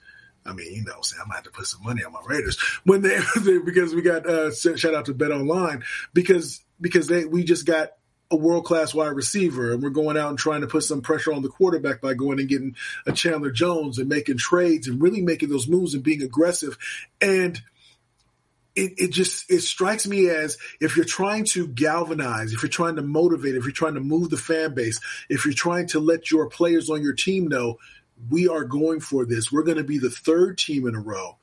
I 0.49 0.53
mean, 0.53 0.75
you 0.75 0.85
know, 0.85 1.01
say 1.03 1.17
I'm 1.21 1.27
gonna 1.27 1.37
have 1.37 1.45
to 1.45 1.51
put 1.51 1.67
some 1.67 1.83
money 1.83 2.03
on 2.05 2.13
my 2.13 2.21
Raiders 2.27 2.59
when 2.85 3.03
they, 3.03 3.19
they 3.41 3.59
because 3.59 3.95
we 3.95 4.03
got 4.03 4.27
uh, 4.27 4.53
shout 4.53 4.95
out 4.95 5.07
to 5.07 5.15
Bet 5.15 5.33
Online 5.33 5.85
because 6.13 6.61
because 6.81 7.07
they 7.07 7.25
we 7.25 7.45
just 7.45 7.67
got 7.67 7.91
a 8.31 8.37
world 8.37 8.65
class 8.65 8.95
wide 8.95 9.09
receiver, 9.09 9.73
and 9.73 9.83
we're 9.83 9.91
going 9.91 10.17
out 10.17 10.29
and 10.29 10.39
trying 10.39 10.61
to 10.61 10.67
put 10.67 10.85
some 10.85 11.01
pressure 11.01 11.33
on 11.33 11.43
the 11.43 11.49
quarterback 11.49 12.01
by 12.01 12.15
going 12.15 12.39
and 12.39 12.49
getting 12.49 12.77
a 13.07 13.13
Chandler 13.13 13.51
Jones 13.51 13.99
and 13.99 14.09
making 14.09 14.37
trades 14.37 14.87
and 14.87 15.01
really 15.01 15.23
making 15.23 15.49
those 15.49 15.69
moves 15.69 15.95
and 15.95 16.03
being 16.03 16.23
aggressive. 16.23 16.77
And 17.21 17.61
it, 18.77 18.93
it 18.99 19.13
just 19.13 19.51
it 19.51 19.61
strikes 19.63 20.07
me 20.07 20.29
as 20.29 20.59
if 20.79 20.95
you're 20.97 21.07
trying 21.07 21.45
to 21.47 21.67
galvanize, 21.67 22.53
if 22.53 22.63
you're 22.63 22.69
trying 22.69 22.97
to 22.97 23.03
motivate, 23.03 23.55
if 23.55 23.65
you're 23.65 23.73
trying 23.73 23.95
to 23.95 24.01
move 24.01 24.31
the 24.31 24.37
fan 24.37 24.75
base, 24.75 25.01
if 25.29 25.45
you're 25.45 25.55
trying 25.55 25.89
to 25.89 26.01
let 26.01 26.31
your 26.31 26.49
players 26.49 26.91
on 26.91 27.03
your 27.03 27.15
team 27.15 27.49
know 27.49 27.79
we 28.31 28.49
are 28.49 28.65
going 28.65 29.01
for 29.01 29.25
this, 29.25 29.53
we're 29.53 29.63
going 29.63 29.79
to 29.79 29.85
be 29.85 29.99
the 29.99 30.11
third 30.11 30.59
team 30.59 30.87
in 30.87 30.95
a 30.95 31.01
row 31.01 31.37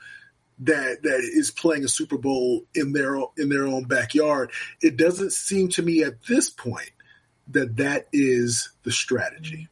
that 0.59 1.03
that 1.03 1.19
is 1.19 1.51
playing 1.51 1.83
a 1.83 1.87
Super 1.87 2.17
Bowl 2.17 2.63
in 2.73 2.93
their 2.93 3.17
in 3.37 3.49
their 3.49 3.65
own 3.65 3.83
backyard. 3.85 4.51
It 4.81 4.97
doesn't 4.97 5.33
seem 5.33 5.69
to 5.69 5.81
me 5.81 6.03
at 6.03 6.23
this 6.27 6.49
point 6.49 6.91
that 7.49 7.77
that 7.77 8.07
is 8.11 8.71
the 8.83 8.91
strategy. 8.91 9.67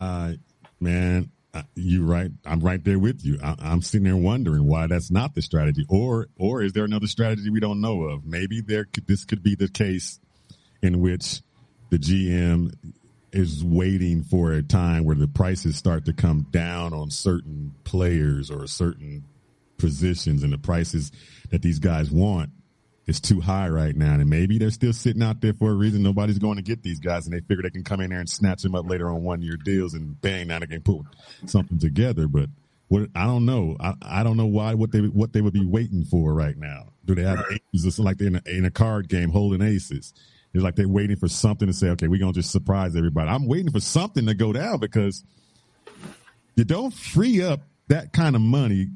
Uh, 0.00 0.34
man, 0.78 1.30
you're 1.74 2.04
right. 2.04 2.30
I'm 2.44 2.60
right 2.60 2.82
there 2.82 2.98
with 2.98 3.24
you. 3.24 3.38
I, 3.42 3.56
am 3.60 3.82
sitting 3.82 4.04
there 4.04 4.16
wondering 4.16 4.66
why 4.66 4.86
that's 4.86 5.10
not 5.10 5.34
the 5.34 5.42
strategy, 5.42 5.84
or 5.88 6.28
or 6.38 6.62
is 6.62 6.72
there 6.72 6.84
another 6.84 7.06
strategy 7.06 7.50
we 7.50 7.60
don't 7.60 7.80
know 7.80 8.02
of? 8.02 8.24
Maybe 8.24 8.60
there 8.60 8.84
could, 8.84 9.06
this 9.06 9.24
could 9.24 9.42
be 9.42 9.54
the 9.54 9.68
case 9.68 10.20
in 10.82 11.00
which 11.00 11.42
the 11.90 11.98
GM 11.98 12.74
is 13.32 13.64
waiting 13.64 14.22
for 14.22 14.52
a 14.52 14.62
time 14.62 15.04
where 15.04 15.16
the 15.16 15.28
prices 15.28 15.76
start 15.76 16.04
to 16.06 16.12
come 16.12 16.46
down 16.50 16.92
on 16.92 17.10
certain 17.10 17.74
players 17.84 18.50
or 18.50 18.66
certain 18.66 19.24
positions, 19.78 20.42
and 20.42 20.52
the 20.52 20.58
prices 20.58 21.10
that 21.50 21.62
these 21.62 21.78
guys 21.78 22.10
want 22.10 22.50
is 23.06 23.20
too 23.20 23.40
high 23.40 23.68
right 23.68 23.96
now. 23.96 24.14
And 24.14 24.30
maybe 24.30 24.58
they're 24.58 24.70
still 24.70 24.92
sitting 24.92 25.22
out 25.22 25.40
there 25.40 25.52
for 25.52 25.70
a 25.70 25.74
reason. 25.74 26.02
Nobody's 26.02 26.38
going 26.38 26.56
to 26.56 26.62
get 26.62 26.82
these 26.82 27.00
guys 27.00 27.26
and 27.26 27.34
they 27.34 27.40
figure 27.40 27.62
they 27.62 27.70
can 27.70 27.84
come 27.84 28.00
in 28.00 28.10
there 28.10 28.20
and 28.20 28.28
snatch 28.28 28.62
them 28.62 28.74
up 28.74 28.88
later 28.88 29.10
on 29.10 29.22
one 29.22 29.42
year 29.42 29.56
deals 29.56 29.94
and 29.94 30.20
bang, 30.20 30.46
now 30.46 30.60
they 30.60 30.66
can 30.66 30.82
put 30.82 31.02
something 31.46 31.78
together. 31.78 32.28
But 32.28 32.48
what, 32.88 33.08
I 33.14 33.24
don't 33.24 33.46
know. 33.46 33.76
I, 33.80 33.94
I 34.02 34.22
don't 34.22 34.36
know 34.36 34.46
why, 34.46 34.74
what 34.74 34.92
they, 34.92 35.00
what 35.00 35.32
they 35.32 35.40
would 35.40 35.52
be 35.52 35.66
waiting 35.66 36.04
for 36.04 36.32
right 36.32 36.56
now. 36.56 36.92
Do 37.04 37.14
they 37.14 37.22
have 37.22 37.44
aces? 37.50 37.86
It's 37.86 37.98
like 37.98 38.18
they're 38.18 38.28
in 38.28 38.36
a, 38.36 38.42
in 38.46 38.64
a 38.64 38.70
card 38.70 39.08
game 39.08 39.30
holding 39.30 39.62
aces. 39.62 40.14
It's 40.52 40.62
like 40.64 40.74
they're 40.74 40.88
waiting 40.88 41.16
for 41.16 41.28
something 41.28 41.68
to 41.68 41.72
say, 41.72 41.88
okay, 41.90 42.08
we're 42.08 42.18
going 42.18 42.32
to 42.32 42.40
just 42.40 42.50
surprise 42.50 42.96
everybody. 42.96 43.30
I'm 43.30 43.46
waiting 43.46 43.70
for 43.70 43.80
something 43.80 44.26
to 44.26 44.34
go 44.34 44.52
down 44.52 44.80
because 44.80 45.24
you 46.56 46.64
don't 46.64 46.92
free 46.92 47.42
up 47.42 47.60
that 47.88 48.12
kind 48.12 48.34
of 48.34 48.42
money 48.42 48.88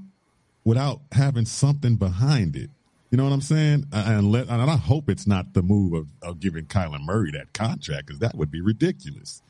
without 0.64 1.00
having 1.12 1.44
something 1.44 1.96
behind 1.96 2.56
it. 2.56 2.70
You 3.10 3.18
know 3.18 3.24
what 3.24 3.32
I'm 3.32 3.40
saying? 3.40 3.86
And, 3.92 4.32
let, 4.32 4.48
and 4.48 4.60
I 4.68 4.76
hope 4.76 5.08
it's 5.08 5.26
not 5.26 5.54
the 5.54 5.62
move 5.62 5.92
of, 5.92 6.08
of 6.22 6.40
giving 6.40 6.66
Kyler 6.66 7.00
Murray 7.00 7.30
that 7.32 7.52
contract 7.52 8.06
because 8.06 8.18
that 8.18 8.34
would 8.34 8.50
be 8.50 8.60
ridiculous. 8.60 9.40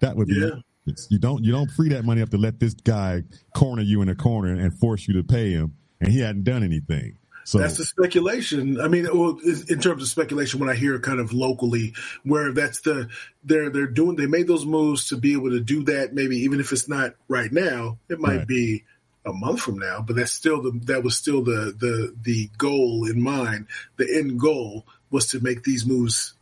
That 0.00 0.16
would 0.16 0.28
be 0.28 0.34
yeah. 0.34 0.92
you 1.10 1.18
don't 1.18 1.44
you 1.44 1.52
don't 1.52 1.70
free 1.70 1.90
that 1.90 2.04
money 2.04 2.22
up 2.22 2.30
to 2.30 2.38
let 2.38 2.58
this 2.58 2.74
guy 2.74 3.22
corner 3.54 3.82
you 3.82 4.00
in 4.02 4.08
a 4.08 4.14
corner 4.14 4.54
and 4.54 4.74
force 4.74 5.06
you 5.06 5.14
to 5.14 5.22
pay 5.22 5.50
him, 5.50 5.74
and 6.00 6.10
he 6.10 6.20
hadn't 6.20 6.44
done 6.44 6.64
anything. 6.64 7.18
So 7.44 7.58
that's 7.58 7.76
the 7.76 7.84
speculation. 7.84 8.80
I 8.80 8.88
mean, 8.88 9.04
well, 9.12 9.38
in 9.44 9.80
terms 9.80 10.02
of 10.02 10.08
speculation, 10.08 10.60
when 10.60 10.68
I 10.68 10.74
hear 10.74 10.98
kind 10.98 11.20
of 11.20 11.32
locally, 11.32 11.94
where 12.22 12.52
that's 12.52 12.80
the 12.80 13.08
they're 13.44 13.70
they're 13.70 13.86
doing 13.86 14.16
they 14.16 14.26
made 14.26 14.46
those 14.46 14.64
moves 14.64 15.08
to 15.08 15.16
be 15.16 15.32
able 15.32 15.50
to 15.50 15.60
do 15.60 15.82
that. 15.84 16.14
Maybe 16.14 16.36
even 16.38 16.60
if 16.60 16.72
it's 16.72 16.88
not 16.88 17.14
right 17.28 17.52
now, 17.52 17.98
it 18.08 18.20
might 18.20 18.38
right. 18.38 18.46
be 18.46 18.84
a 19.24 19.32
month 19.32 19.60
from 19.60 19.78
now, 19.78 20.02
but 20.06 20.16
that's 20.16 20.32
still 20.32 20.62
the 20.62 20.78
that 20.84 21.02
was 21.02 21.16
still 21.16 21.42
the 21.42 21.74
the 21.78 22.14
the 22.22 22.50
goal 22.58 23.08
in 23.08 23.20
mind. 23.20 23.66
The 23.96 24.06
end 24.18 24.38
goal 24.38 24.86
was 25.10 25.28
to 25.28 25.40
make 25.40 25.64
these 25.64 25.86
moves 25.86 26.34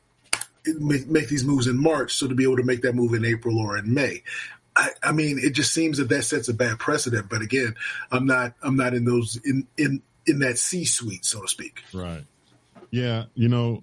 make, 0.66 1.08
make 1.08 1.28
these 1.28 1.44
moves 1.44 1.66
in 1.66 1.76
March, 1.76 2.14
so 2.14 2.28
to 2.28 2.34
be 2.34 2.44
able 2.44 2.56
to 2.56 2.62
make 2.62 2.82
that 2.82 2.94
move 2.94 3.14
in 3.14 3.24
April 3.24 3.58
or 3.58 3.76
in 3.76 3.92
May. 3.92 4.22
I, 4.76 4.90
I 5.02 5.12
mean, 5.12 5.38
it 5.42 5.50
just 5.50 5.74
seems 5.74 5.98
that 5.98 6.08
that 6.10 6.22
sets 6.22 6.48
a 6.48 6.54
bad 6.54 6.78
precedent. 6.78 7.28
But 7.28 7.42
again, 7.42 7.74
I'm 8.10 8.26
not 8.26 8.54
I'm 8.62 8.76
not 8.76 8.94
in 8.94 9.04
those 9.04 9.38
in 9.44 9.66
in 9.76 10.02
in 10.26 10.40
that 10.40 10.59
C 10.59 10.85
suite, 10.85 11.24
so 11.24 11.42
to 11.42 11.48
speak. 11.48 11.83
Right. 11.92 12.24
Yeah. 12.90 13.24
You 13.35 13.48
know, 13.48 13.83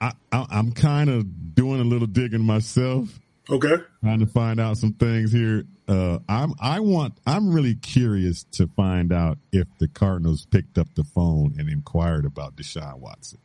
I, 0.00 0.12
I 0.32 0.46
I'm 0.50 0.72
kind 0.72 1.10
of 1.10 1.54
doing 1.54 1.80
a 1.80 1.84
little 1.84 2.06
digging 2.06 2.42
myself. 2.42 3.08
Okay. 3.48 3.76
Trying 4.02 4.20
to 4.20 4.26
find 4.26 4.58
out 4.58 4.76
some 4.76 4.92
things 4.94 5.32
here 5.32 5.64
uh, 5.88 6.18
I'm 6.28 6.52
I 6.60 6.80
want 6.80 7.14
I'm 7.26 7.52
really 7.52 7.74
curious 7.74 8.44
to 8.52 8.66
find 8.66 9.12
out 9.12 9.38
if 9.52 9.68
the 9.78 9.88
Cardinals 9.88 10.46
picked 10.46 10.78
up 10.78 10.88
the 10.94 11.04
phone 11.04 11.54
and 11.58 11.68
inquired 11.68 12.24
about 12.24 12.56
Deshaun 12.56 12.98
Watson. 12.98 13.38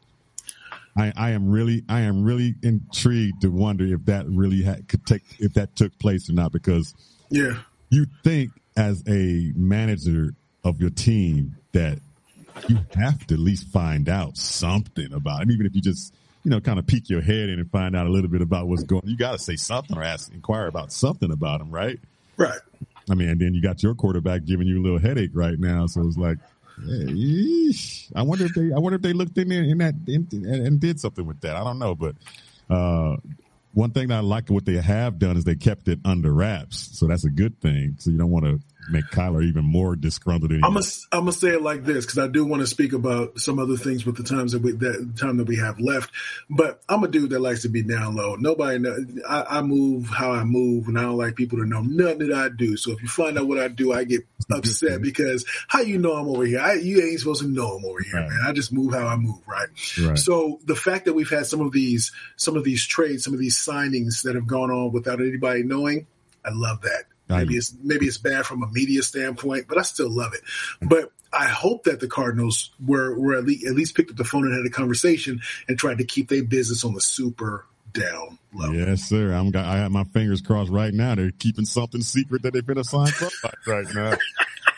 I, 0.97 1.13
I 1.15 1.31
am 1.31 1.49
really 1.49 1.83
I 1.87 2.01
am 2.01 2.23
really 2.23 2.55
intrigued 2.63 3.41
to 3.41 3.49
wonder 3.49 3.85
if 3.85 4.05
that 4.05 4.27
really 4.27 4.63
ha- 4.63 4.81
could 4.87 5.05
take 5.05 5.23
if 5.39 5.53
that 5.53 5.75
took 5.75 5.97
place 5.99 6.29
or 6.29 6.33
not 6.33 6.51
because 6.51 6.93
yeah 7.29 7.59
you 7.89 8.07
think 8.23 8.51
as 8.75 9.03
a 9.07 9.53
manager 9.55 10.33
of 10.63 10.79
your 10.79 10.89
team 10.89 11.55
that 11.71 11.99
you 12.67 12.77
have 12.95 13.25
to 13.27 13.33
at 13.35 13.39
least 13.39 13.67
find 13.67 14.09
out 14.09 14.37
something 14.37 15.13
about 15.13 15.43
it 15.43 15.51
even 15.51 15.65
if 15.65 15.73
you 15.73 15.81
just 15.81 16.13
you 16.43 16.51
know 16.51 16.59
kind 16.59 16.77
of 16.77 16.85
peek 16.85 17.09
your 17.09 17.21
head 17.21 17.49
in 17.49 17.59
and 17.59 17.71
find 17.71 17.95
out 17.95 18.07
a 18.07 18.09
little 18.09 18.29
bit 18.29 18.41
about 18.41 18.67
what's 18.67 18.83
going 18.83 19.01
you 19.05 19.17
got 19.17 19.31
to 19.31 19.39
say 19.39 19.55
something 19.55 19.97
or 19.97 20.03
ask 20.03 20.31
inquire 20.33 20.67
about 20.67 20.91
something 20.91 21.31
about 21.31 21.59
them 21.59 21.71
right 21.71 21.99
Right. 22.41 22.59
I 23.09 23.13
mean, 23.13 23.29
and 23.29 23.39
then 23.39 23.53
you 23.53 23.61
got 23.61 23.83
your 23.83 23.93
quarterback 23.93 24.45
giving 24.45 24.67
you 24.67 24.79
a 24.79 24.83
little 24.83 24.99
headache 24.99 25.31
right 25.33 25.59
now. 25.59 25.85
So 25.85 26.01
it's 26.07 26.17
like, 26.17 26.37
hey, 26.85 27.71
I 28.15 28.23
wonder 28.23 28.45
if 28.45 28.53
they, 28.53 28.73
I 28.73 28.79
wonder 28.79 28.95
if 28.95 29.01
they 29.01 29.13
looked 29.13 29.37
in 29.37 29.49
there 29.49 29.63
in 29.63 29.77
that 29.79 29.95
in, 30.07 30.27
and, 30.31 30.67
and, 30.67 30.79
did 30.79 30.99
something 30.99 31.25
with 31.25 31.41
that. 31.41 31.55
I 31.55 31.63
don't 31.63 31.77
know, 31.79 31.93
but 31.93 32.15
uh, 32.69 33.17
one 33.73 33.91
thing 33.91 34.07
that 34.07 34.15
I 34.15 34.19
like 34.21 34.49
what 34.49 34.65
they 34.65 34.75
have 34.75 35.19
done 35.19 35.37
is 35.37 35.43
they 35.43 35.55
kept 35.55 35.87
it 35.87 35.99
under 36.05 36.31
wraps, 36.31 36.97
so 36.97 37.07
that's 37.07 37.25
a 37.25 37.29
good 37.29 37.59
thing. 37.59 37.95
So 37.99 38.11
you 38.11 38.17
don't 38.17 38.31
want 38.31 38.45
to 38.45 38.59
make 38.89 39.05
Kyler 39.05 39.43
even 39.43 39.65
more 39.65 39.95
disgruntled. 39.95 40.51
I'm 40.51 40.73
gonna 40.73 40.85
I'm 41.11 41.21
gonna 41.21 41.31
say 41.31 41.49
it 41.49 41.61
like 41.61 41.83
this 41.83 42.05
because 42.05 42.19
I 42.19 42.27
do 42.27 42.45
want 42.45 42.61
to 42.61 42.67
speak 42.67 42.93
about 42.93 43.39
some 43.39 43.59
other 43.59 43.77
things 43.77 44.05
with 44.05 44.17
the 44.17 44.23
times 44.23 44.53
that 44.53 44.61
we 44.61 44.71
that 44.73 45.17
time 45.17 45.37
that 45.37 45.47
we 45.47 45.57
have 45.57 45.79
left. 45.79 46.11
But 46.49 46.81
I'm 46.89 47.03
a 47.03 47.07
dude 47.07 47.31
that 47.31 47.39
likes 47.39 47.63
to 47.63 47.69
be 47.69 47.83
down 47.83 48.15
low. 48.15 48.35
Nobody 48.35 48.79
know 48.79 48.95
I, 49.27 49.57
I 49.57 49.61
move 49.61 50.07
how 50.07 50.31
I 50.31 50.43
move, 50.43 50.87
and 50.87 50.97
I 50.97 51.03
don't 51.03 51.17
like 51.17 51.35
people 51.35 51.59
to 51.59 51.65
know 51.65 51.81
nothing 51.81 52.29
that 52.29 52.33
I 52.33 52.49
do. 52.49 52.77
So 52.77 52.91
if 52.91 53.01
you 53.01 53.07
find 53.07 53.37
out 53.37 53.47
what 53.47 53.59
I 53.59 53.67
do, 53.67 53.93
I 53.93 54.03
get 54.03 54.25
upset 54.51 55.01
because 55.01 55.45
how 55.67 55.81
you 55.81 55.97
know 55.97 56.13
I'm 56.13 56.27
over 56.27 56.45
here? 56.45 56.59
I, 56.59 56.73
you 56.73 57.01
ain't 57.01 57.19
supposed 57.19 57.41
to 57.41 57.47
know 57.47 57.75
I'm 57.75 57.85
over 57.85 58.01
here, 58.01 58.21
right. 58.21 58.29
man. 58.29 58.39
I 58.45 58.51
just 58.51 58.71
move 58.71 58.93
how 58.93 59.07
I 59.07 59.15
move, 59.15 59.41
right? 59.47 59.69
right? 60.03 60.17
So 60.17 60.59
the 60.65 60.75
fact 60.75 61.05
that 61.05 61.13
we've 61.13 61.29
had 61.29 61.45
some 61.45 61.61
of 61.61 61.71
these 61.71 62.11
some 62.35 62.55
of 62.57 62.63
these 62.63 62.85
trades, 62.85 63.23
some 63.23 63.33
of 63.33 63.39
these 63.39 63.57
signings 63.57 64.23
that 64.23 64.35
have 64.35 64.47
gone 64.47 64.71
on 64.71 64.91
without 64.91 65.19
anybody 65.19 65.63
knowing, 65.63 66.07
I 66.45 66.49
love 66.51 66.81
that. 66.81 67.05
Maybe 67.39 67.55
it's 67.55 67.73
maybe 67.81 68.05
it's 68.05 68.17
bad 68.17 68.45
from 68.45 68.63
a 68.63 68.67
media 68.67 69.01
standpoint, 69.03 69.67
but 69.67 69.77
I 69.77 69.81
still 69.83 70.09
love 70.09 70.33
it. 70.33 70.41
But 70.81 71.11
I 71.33 71.47
hope 71.47 71.83
that 71.85 71.99
the 71.99 72.07
Cardinals 72.07 72.71
were 72.85 73.17
were 73.17 73.37
at 73.37 73.45
least, 73.45 73.65
at 73.65 73.73
least 73.73 73.95
picked 73.95 74.11
up 74.11 74.17
the 74.17 74.23
phone 74.23 74.45
and 74.45 74.55
had 74.55 74.65
a 74.65 74.69
conversation 74.69 75.41
and 75.67 75.77
tried 75.77 75.99
to 75.99 76.03
keep 76.03 76.29
their 76.29 76.43
business 76.43 76.83
on 76.83 76.93
the 76.93 77.01
super 77.01 77.65
down 77.93 78.37
level. 78.53 78.75
Yes, 78.75 79.03
sir. 79.03 79.33
I'm 79.33 79.51
got 79.51 79.65
I 79.65 79.77
have 79.77 79.91
my 79.91 80.03
fingers 80.05 80.41
crossed 80.41 80.71
right 80.71 80.93
now. 80.93 81.15
They're 81.15 81.31
keeping 81.31 81.65
something 81.65 82.01
secret 82.01 82.43
that 82.43 82.53
they've 82.53 82.65
been 82.65 82.77
assigned 82.77 83.13
right 83.67 83.87
now. 83.93 84.15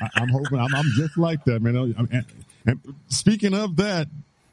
I, 0.02 0.22
am 0.22 0.30
hoping 0.30 0.60
I'm, 0.60 0.74
I'm, 0.74 0.92
just 0.96 1.18
like 1.18 1.46
that, 1.46 1.62
man. 1.62 1.76
And, 1.76 2.26
and 2.66 2.96
speaking 3.08 3.54
of 3.54 3.78
that, 3.78 4.08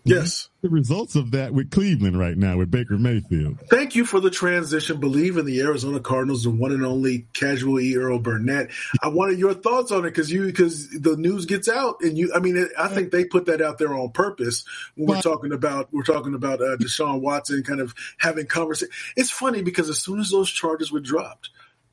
Yes. 0.05 0.49
The 0.63 0.69
results 0.69 1.15
of 1.15 1.31
that 1.33 1.53
with 1.53 1.71
Cleveland 1.71 2.19
right 2.19 2.37
now 2.37 2.59
with 2.59 2.71
Baker 2.71 2.99
Mayfield. 2.99 3.59
Thank 3.69 3.95
you 3.95 4.05
for 4.05 4.21
the 4.21 4.31
transition. 4.31 4.99
Believe 4.99 5.37
in 5.37 5.47
the 5.47 5.61
Arizona 5.61 6.01
Cardinals, 6.01 6.45
the 6.45 6.51
one 6.51 6.73
and 6.73 6.85
only 6.85 7.27
casual 7.33 7.81
E. 7.81 7.97
Earl 7.97 8.19
Burnett. 8.19 8.71
I 9.03 9.09
wanted 9.09 9.39
your 9.39 9.55
thoughts 9.55 9.91
on 9.91 10.01
it 10.01 10.11
because 10.11 10.31
you 10.31 10.47
because 10.47 10.89
the 10.91 11.17
news 11.17 11.47
gets 11.47 11.69
out 11.69 11.97
and 12.01 12.17
you. 12.17 12.33
I 12.35 12.41
mean, 12.41 12.69
I 12.79 12.89
think 12.89 13.11
they 13.11 13.25
put 13.25 13.47
that 13.47 13.61
out 13.63 13.79
there 13.79 13.95
on 13.95 14.11
purpose 14.11 14.65
when 14.97 15.09
we're 15.09 15.23
talking 15.23 15.53
about 15.53 15.89
we're 15.93 16.03
talking 16.03 16.35
about 16.35 16.61
uh, 16.61 16.77
Deshaun 16.77 17.21
Watson 17.21 17.63
kind 17.63 17.81
of 17.81 17.95
having 18.19 18.47
conversation. 18.47 18.93
It's 19.17 19.31
funny 19.31 19.63
because 19.63 19.89
as 19.89 19.99
soon 19.99 20.21
as 20.21 20.31
those 20.31 20.51
charges 20.51 20.91
were 20.93 21.01
dropped, 21.01 21.51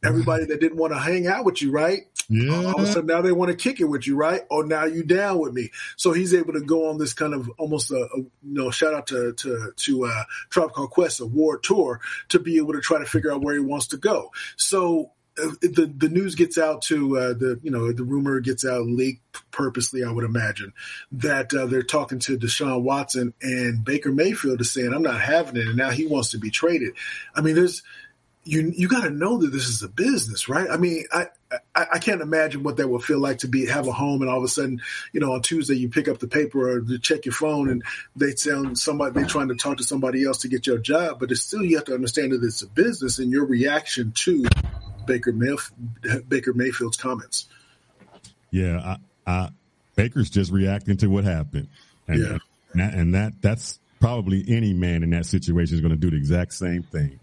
everybody 0.07 0.45
that 0.45 0.59
didn't 0.59 0.77
want 0.77 0.93
to 0.93 0.99
hang 0.99 1.27
out 1.27 1.45
with 1.45 1.61
you, 1.61 1.71
right? 1.71 2.01
Yeah. 2.29 2.53
All 2.53 2.79
of 2.79 2.83
a 2.83 2.87
sudden 2.87 3.07
now 3.07 3.21
they 3.21 3.31
want 3.31 3.51
to 3.51 3.57
kick 3.57 3.79
it 3.79 3.85
with 3.85 4.07
you, 4.07 4.15
right? 4.15 4.41
Or 4.49 4.65
now 4.65 4.85
you 4.85 5.03
down 5.03 5.39
with 5.39 5.53
me. 5.53 5.71
So 5.95 6.11
he's 6.11 6.33
able 6.33 6.53
to 6.53 6.61
go 6.61 6.89
on 6.89 6.97
this 6.97 7.13
kind 7.13 7.33
of 7.33 7.49
almost 7.57 7.91
a, 7.91 7.95
a 7.95 8.17
you 8.17 8.31
know 8.43 8.71
shout 8.71 8.93
out 8.93 9.07
to 9.07 9.33
to 9.33 9.71
to 9.75 10.05
uh, 10.05 10.23
Tribe 10.49 10.73
Called 10.73 10.91
Quest, 10.91 11.19
Award 11.21 11.63
Tour, 11.63 12.01
to 12.29 12.39
be 12.39 12.57
able 12.57 12.73
to 12.73 12.81
try 12.81 12.99
to 12.99 13.05
figure 13.05 13.31
out 13.31 13.41
where 13.41 13.53
he 13.53 13.59
wants 13.59 13.87
to 13.87 13.97
go. 13.97 14.31
So 14.55 15.11
uh, 15.41 15.51
the 15.61 15.93
the 15.95 16.09
news 16.09 16.35
gets 16.35 16.57
out 16.57 16.81
to 16.83 17.17
uh, 17.17 17.33
the 17.33 17.59
you 17.61 17.69
know 17.69 17.91
the 17.91 18.03
rumor 18.03 18.39
gets 18.39 18.65
out 18.65 18.85
leaked 18.85 19.21
purposely 19.51 20.03
I 20.03 20.11
would 20.11 20.23
imagine 20.23 20.73
that 21.13 21.53
uh, 21.53 21.67
they're 21.67 21.83
talking 21.83 22.19
to 22.19 22.37
Deshaun 22.37 22.81
Watson 22.81 23.33
and 23.41 23.83
Baker 23.85 24.11
Mayfield 24.11 24.61
is 24.61 24.71
saying 24.71 24.93
I'm 24.93 25.03
not 25.03 25.21
having 25.21 25.57
it 25.57 25.67
and 25.67 25.77
now 25.77 25.91
he 25.91 26.07
wants 26.07 26.31
to 26.31 26.39
be 26.39 26.49
traded. 26.49 26.93
I 27.35 27.41
mean 27.41 27.55
there's 27.55 27.83
you 28.47 28.71
you 28.75 28.87
got 28.87 29.03
to 29.03 29.09
know 29.09 29.37
that 29.37 29.51
this 29.51 29.67
is 29.67 29.83
a 29.83 29.89
business, 29.89 30.47
right? 30.47 30.69
I 30.69 30.77
mean, 30.77 31.05
I, 31.11 31.27
I, 31.75 31.85
I 31.93 31.99
can't 31.99 32.21
imagine 32.21 32.63
what 32.63 32.77
that 32.77 32.87
would 32.87 33.03
feel 33.03 33.19
like 33.19 33.39
to 33.39 33.47
be 33.47 33.65
have 33.67 33.87
a 33.87 33.91
home 33.91 34.21
and 34.21 34.29
all 34.29 34.37
of 34.37 34.43
a 34.43 34.47
sudden, 34.47 34.81
you 35.11 35.19
know, 35.19 35.33
on 35.33 35.41
Tuesday 35.41 35.75
you 35.75 35.89
pick 35.89 36.07
up 36.07 36.19
the 36.19 36.27
paper 36.27 36.69
or 36.69 36.81
to 36.81 36.99
check 36.99 37.25
your 37.25 37.33
phone 37.33 37.69
and 37.69 37.83
they 38.15 38.31
tell 38.31 38.75
somebody 38.75 39.13
they're 39.13 39.25
trying 39.25 39.49
to 39.49 39.55
talk 39.55 39.77
to 39.77 39.83
somebody 39.83 40.25
else 40.25 40.39
to 40.39 40.47
get 40.47 40.65
your 40.65 40.77
job, 40.77 41.19
but 41.19 41.31
it's 41.31 41.41
still 41.41 41.63
you 41.63 41.75
have 41.75 41.85
to 41.85 41.93
understand 41.93 42.31
that 42.31 42.43
it's 42.43 42.61
a 42.61 42.67
business 42.67 43.19
and 43.19 43.31
your 43.31 43.45
reaction 43.45 44.13
to 44.15 44.45
Baker 45.05 45.33
Mayf- 45.33 45.71
Baker 46.27 46.53
Mayfield's 46.53 46.97
comments. 46.97 47.47
Yeah, 48.51 48.97
I, 49.27 49.31
I, 49.31 49.49
Baker's 49.95 50.29
just 50.29 50.51
reacting 50.51 50.97
to 50.97 51.07
what 51.07 51.25
happened, 51.25 51.67
and, 52.07 52.19
yeah. 52.19 52.37
and 52.71 52.81
that, 52.81 52.93
and 52.93 53.15
that 53.15 53.33
that's 53.41 53.79
probably 53.99 54.45
any 54.47 54.73
man 54.73 55.03
in 55.03 55.09
that 55.09 55.25
situation 55.25 55.75
is 55.75 55.81
going 55.81 55.91
to 55.91 55.97
do 55.97 56.09
the 56.09 56.17
exact 56.17 56.53
same 56.53 56.83
thing 56.83 57.19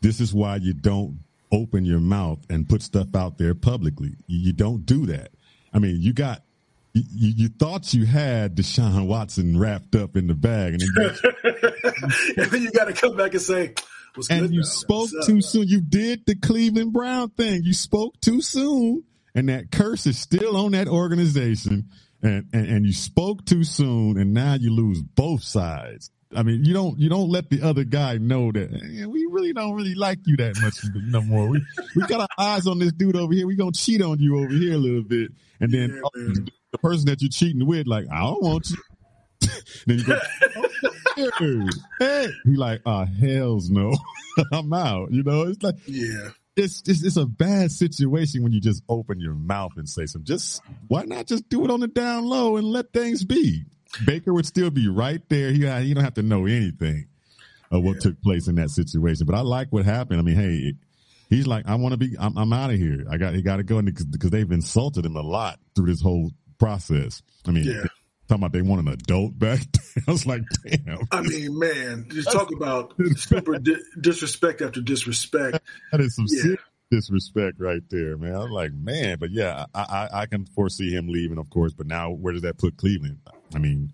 this 0.00 0.20
is 0.20 0.32
why 0.34 0.56
you 0.56 0.72
don't 0.72 1.20
open 1.50 1.84
your 1.84 2.00
mouth 2.00 2.38
and 2.50 2.68
put 2.68 2.82
stuff 2.82 3.14
out 3.14 3.38
there 3.38 3.54
publicly. 3.54 4.14
You 4.26 4.52
don't 4.52 4.84
do 4.84 5.06
that. 5.06 5.30
I 5.72 5.78
mean, 5.78 5.96
you 6.00 6.12
got 6.12 6.42
you, 6.94 7.32
you, 7.36 7.48
thought 7.48 7.92
you 7.94 8.06
had 8.06 8.56
Deshaun 8.56 9.06
Watson 9.06 9.58
wrapped 9.58 9.94
up 9.94 10.16
in 10.16 10.26
the 10.26 10.34
bag, 10.34 10.74
and 10.74 10.82
then, 10.96 11.16
then 12.50 12.62
you 12.62 12.70
got 12.72 12.86
to 12.86 12.92
come 12.92 13.16
back 13.16 13.32
and 13.32 13.42
say, 13.42 13.74
and 14.30 14.52
you 14.52 14.60
now? 14.60 14.64
spoke 14.64 15.10
too 15.26 15.40
soon. 15.40 15.68
You 15.68 15.80
did 15.80 16.26
the 16.26 16.34
Cleveland 16.34 16.92
Brown 16.92 17.30
thing. 17.30 17.62
You 17.62 17.74
spoke 17.74 18.20
too 18.20 18.40
soon, 18.40 19.04
and 19.34 19.48
that 19.48 19.70
curse 19.70 20.06
is 20.06 20.18
still 20.18 20.56
on 20.56 20.72
that 20.72 20.88
organization. 20.88 21.90
And, 22.20 22.48
and 22.52 22.66
and 22.66 22.86
you 22.86 22.92
spoke 22.92 23.44
too 23.44 23.62
soon, 23.62 24.18
and 24.18 24.34
now 24.34 24.54
you 24.54 24.74
lose 24.74 25.02
both 25.02 25.44
sides. 25.44 26.10
I 26.34 26.42
mean, 26.42 26.64
you 26.64 26.74
don't 26.74 26.98
you 26.98 27.08
don't 27.08 27.30
let 27.30 27.48
the 27.48 27.62
other 27.62 27.84
guy 27.84 28.18
know 28.18 28.52
that 28.52 28.70
hey, 28.70 29.06
we 29.06 29.26
really 29.30 29.52
don't 29.52 29.74
really 29.74 29.94
like 29.94 30.18
you 30.26 30.36
that 30.36 30.60
much 30.60 30.76
no 30.94 31.22
more. 31.22 31.48
We 31.48 31.62
we 31.96 32.06
got 32.06 32.20
our 32.20 32.28
eyes 32.38 32.66
on 32.66 32.78
this 32.78 32.92
dude 32.92 33.16
over 33.16 33.32
here. 33.32 33.46
We 33.46 33.56
gonna 33.56 33.72
cheat 33.72 34.02
on 34.02 34.18
you 34.18 34.38
over 34.38 34.48
here 34.52 34.74
a 34.74 34.78
little 34.78 35.02
bit, 35.02 35.30
and 35.60 35.72
then 35.72 36.00
yeah, 36.16 36.44
the 36.72 36.78
person 36.78 37.06
that 37.06 37.22
you're 37.22 37.30
cheating 37.30 37.66
with, 37.66 37.86
like, 37.86 38.06
I 38.12 38.20
don't 38.20 38.42
want 38.42 38.70
you. 38.70 38.76
then 39.86 39.98
you 39.98 40.04
go, 40.04 40.18
oh, 41.40 41.68
hey, 41.98 42.28
he 42.44 42.56
like, 42.56 42.82
ah, 42.84 43.06
oh, 43.08 43.26
hell's 43.26 43.70
no, 43.70 43.96
I'm 44.52 44.72
out. 44.72 45.12
You 45.12 45.22
know, 45.22 45.42
it's 45.42 45.62
like, 45.62 45.76
yeah. 45.86 46.30
It's, 46.56 46.82
it's 46.88 47.04
it's 47.04 47.16
a 47.16 47.24
bad 47.24 47.70
situation 47.70 48.42
when 48.42 48.50
you 48.50 48.60
just 48.60 48.82
open 48.88 49.20
your 49.20 49.34
mouth 49.34 49.72
and 49.76 49.88
say 49.88 50.06
some. 50.06 50.24
Just 50.24 50.60
why 50.88 51.04
not 51.04 51.26
just 51.26 51.48
do 51.48 51.64
it 51.64 51.70
on 51.70 51.78
the 51.78 51.86
down 51.86 52.24
low 52.24 52.56
and 52.56 52.66
let 52.66 52.92
things 52.92 53.24
be? 53.24 53.64
Baker 54.06 54.32
would 54.32 54.46
still 54.46 54.70
be 54.70 54.88
right 54.88 55.22
there. 55.28 55.50
He 55.50 55.60
he 55.86 55.94
don't 55.94 56.04
have 56.04 56.14
to 56.14 56.22
know 56.22 56.46
anything 56.46 57.06
of 57.70 57.82
what 57.82 57.96
yeah. 57.96 58.00
took 58.00 58.22
place 58.22 58.48
in 58.48 58.56
that 58.56 58.70
situation. 58.70 59.26
But 59.26 59.34
I 59.34 59.40
like 59.40 59.68
what 59.70 59.84
happened. 59.84 60.20
I 60.20 60.22
mean, 60.22 60.36
hey, 60.36 60.74
he's 61.28 61.46
like, 61.46 61.66
I 61.66 61.74
want 61.76 61.92
to 61.92 61.98
be. 61.98 62.16
I'm, 62.18 62.36
I'm 62.36 62.52
out 62.52 62.70
of 62.70 62.76
here. 62.76 63.06
I 63.10 63.16
got 63.16 63.34
he 63.34 63.42
got 63.42 63.56
to 63.56 63.62
go 63.62 63.80
because 63.80 64.30
they've 64.30 64.50
insulted 64.50 65.04
him 65.04 65.16
a 65.16 65.22
lot 65.22 65.58
through 65.74 65.86
this 65.86 66.02
whole 66.02 66.30
process. 66.58 67.22
I 67.46 67.50
mean. 67.50 67.64
Yeah. 67.64 67.84
Talking 68.28 68.42
about 68.42 68.52
they 68.52 68.60
want 68.60 68.86
an 68.86 68.92
adult 68.92 69.38
back. 69.38 69.60
I 70.06 70.10
was 70.10 70.26
like, 70.26 70.42
damn. 70.62 70.98
I 71.10 71.22
mean, 71.22 71.58
man, 71.58 72.08
just 72.10 72.30
talk 72.30 72.52
about 72.54 72.92
super 73.16 73.58
di- 73.58 73.80
disrespect 73.98 74.60
after 74.60 74.82
disrespect. 74.82 75.60
That 75.92 76.02
is 76.02 76.14
some 76.14 76.26
yeah. 76.28 76.42
serious 76.42 76.60
disrespect 76.90 77.58
right 77.58 77.80
there, 77.88 78.18
man. 78.18 78.34
I'm 78.34 78.50
like, 78.50 78.74
man, 78.74 79.16
but 79.18 79.30
yeah, 79.30 79.64
I, 79.74 79.80
I, 79.80 80.20
I 80.20 80.26
can 80.26 80.44
foresee 80.44 80.90
him 80.90 81.08
leaving, 81.08 81.38
of 81.38 81.48
course. 81.48 81.72
But 81.72 81.86
now, 81.86 82.10
where 82.10 82.34
does 82.34 82.42
that 82.42 82.58
put 82.58 82.76
Cleveland? 82.76 83.20
I 83.54 83.58
mean, 83.58 83.92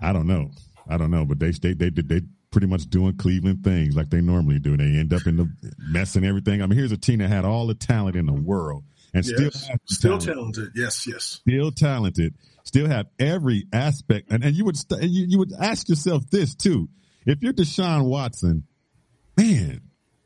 I 0.00 0.12
don't 0.12 0.26
know. 0.26 0.50
I 0.88 0.96
don't 0.96 1.10
know, 1.10 1.24
but 1.24 1.38
they 1.38 1.50
they 1.50 1.74
they 1.74 1.90
they 1.90 2.22
pretty 2.50 2.66
much 2.66 2.88
doing 2.88 3.16
Cleveland 3.16 3.62
things 3.62 3.96
like 3.96 4.10
they 4.10 4.20
normally 4.20 4.58
do. 4.58 4.76
They 4.76 4.84
end 4.84 5.12
up 5.12 5.26
in 5.26 5.36
the 5.36 5.50
messing 5.78 6.24
everything. 6.24 6.62
I 6.62 6.66
mean, 6.66 6.78
here's 6.78 6.92
a 6.92 6.96
team 6.96 7.18
that 7.18 7.28
had 7.28 7.44
all 7.44 7.66
the 7.66 7.74
talent 7.74 8.16
in 8.16 8.26
the 8.26 8.32
world 8.32 8.84
and 9.14 9.24
yes. 9.24 9.34
still 9.34 9.50
still 9.86 10.18
talent. 10.18 10.54
talented. 10.54 10.72
Yes, 10.74 11.06
yes, 11.06 11.24
still 11.24 11.70
talented. 11.70 12.34
Still 12.64 12.88
have 12.88 13.06
every 13.18 13.66
aspect, 13.72 14.30
and, 14.30 14.44
and 14.44 14.54
you 14.54 14.64
would 14.64 14.76
st- 14.76 15.02
you, 15.02 15.26
you 15.28 15.38
would 15.38 15.52
ask 15.52 15.88
yourself 15.88 16.28
this 16.30 16.54
too: 16.54 16.88
if 17.26 17.42
you're 17.42 17.52
Deshaun 17.52 18.04
Watson, 18.04 18.64
man, 19.36 19.80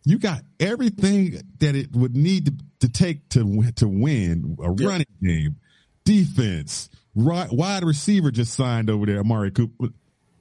you 0.05 0.19
got 0.19 0.43
everything 0.61 1.41
that 1.61 1.75
it 1.75 1.95
would 1.95 2.17
need 2.17 2.47
to, 2.47 2.55
to 2.81 2.89
take 2.89 3.29
to 3.31 3.73
to 3.77 3.89
win 3.89 4.57
a 4.63 4.71
yep. 4.71 4.89
running 4.89 5.07
game, 5.23 5.57
defense, 6.05 6.91
right, 7.15 7.51
wide 7.53 7.85
receiver 7.85 8.31
just 8.31 8.55
signed 8.55 8.91
over 8.91 9.07
there, 9.07 9.21
Amari 9.21 9.51
Cooper. 9.51 9.89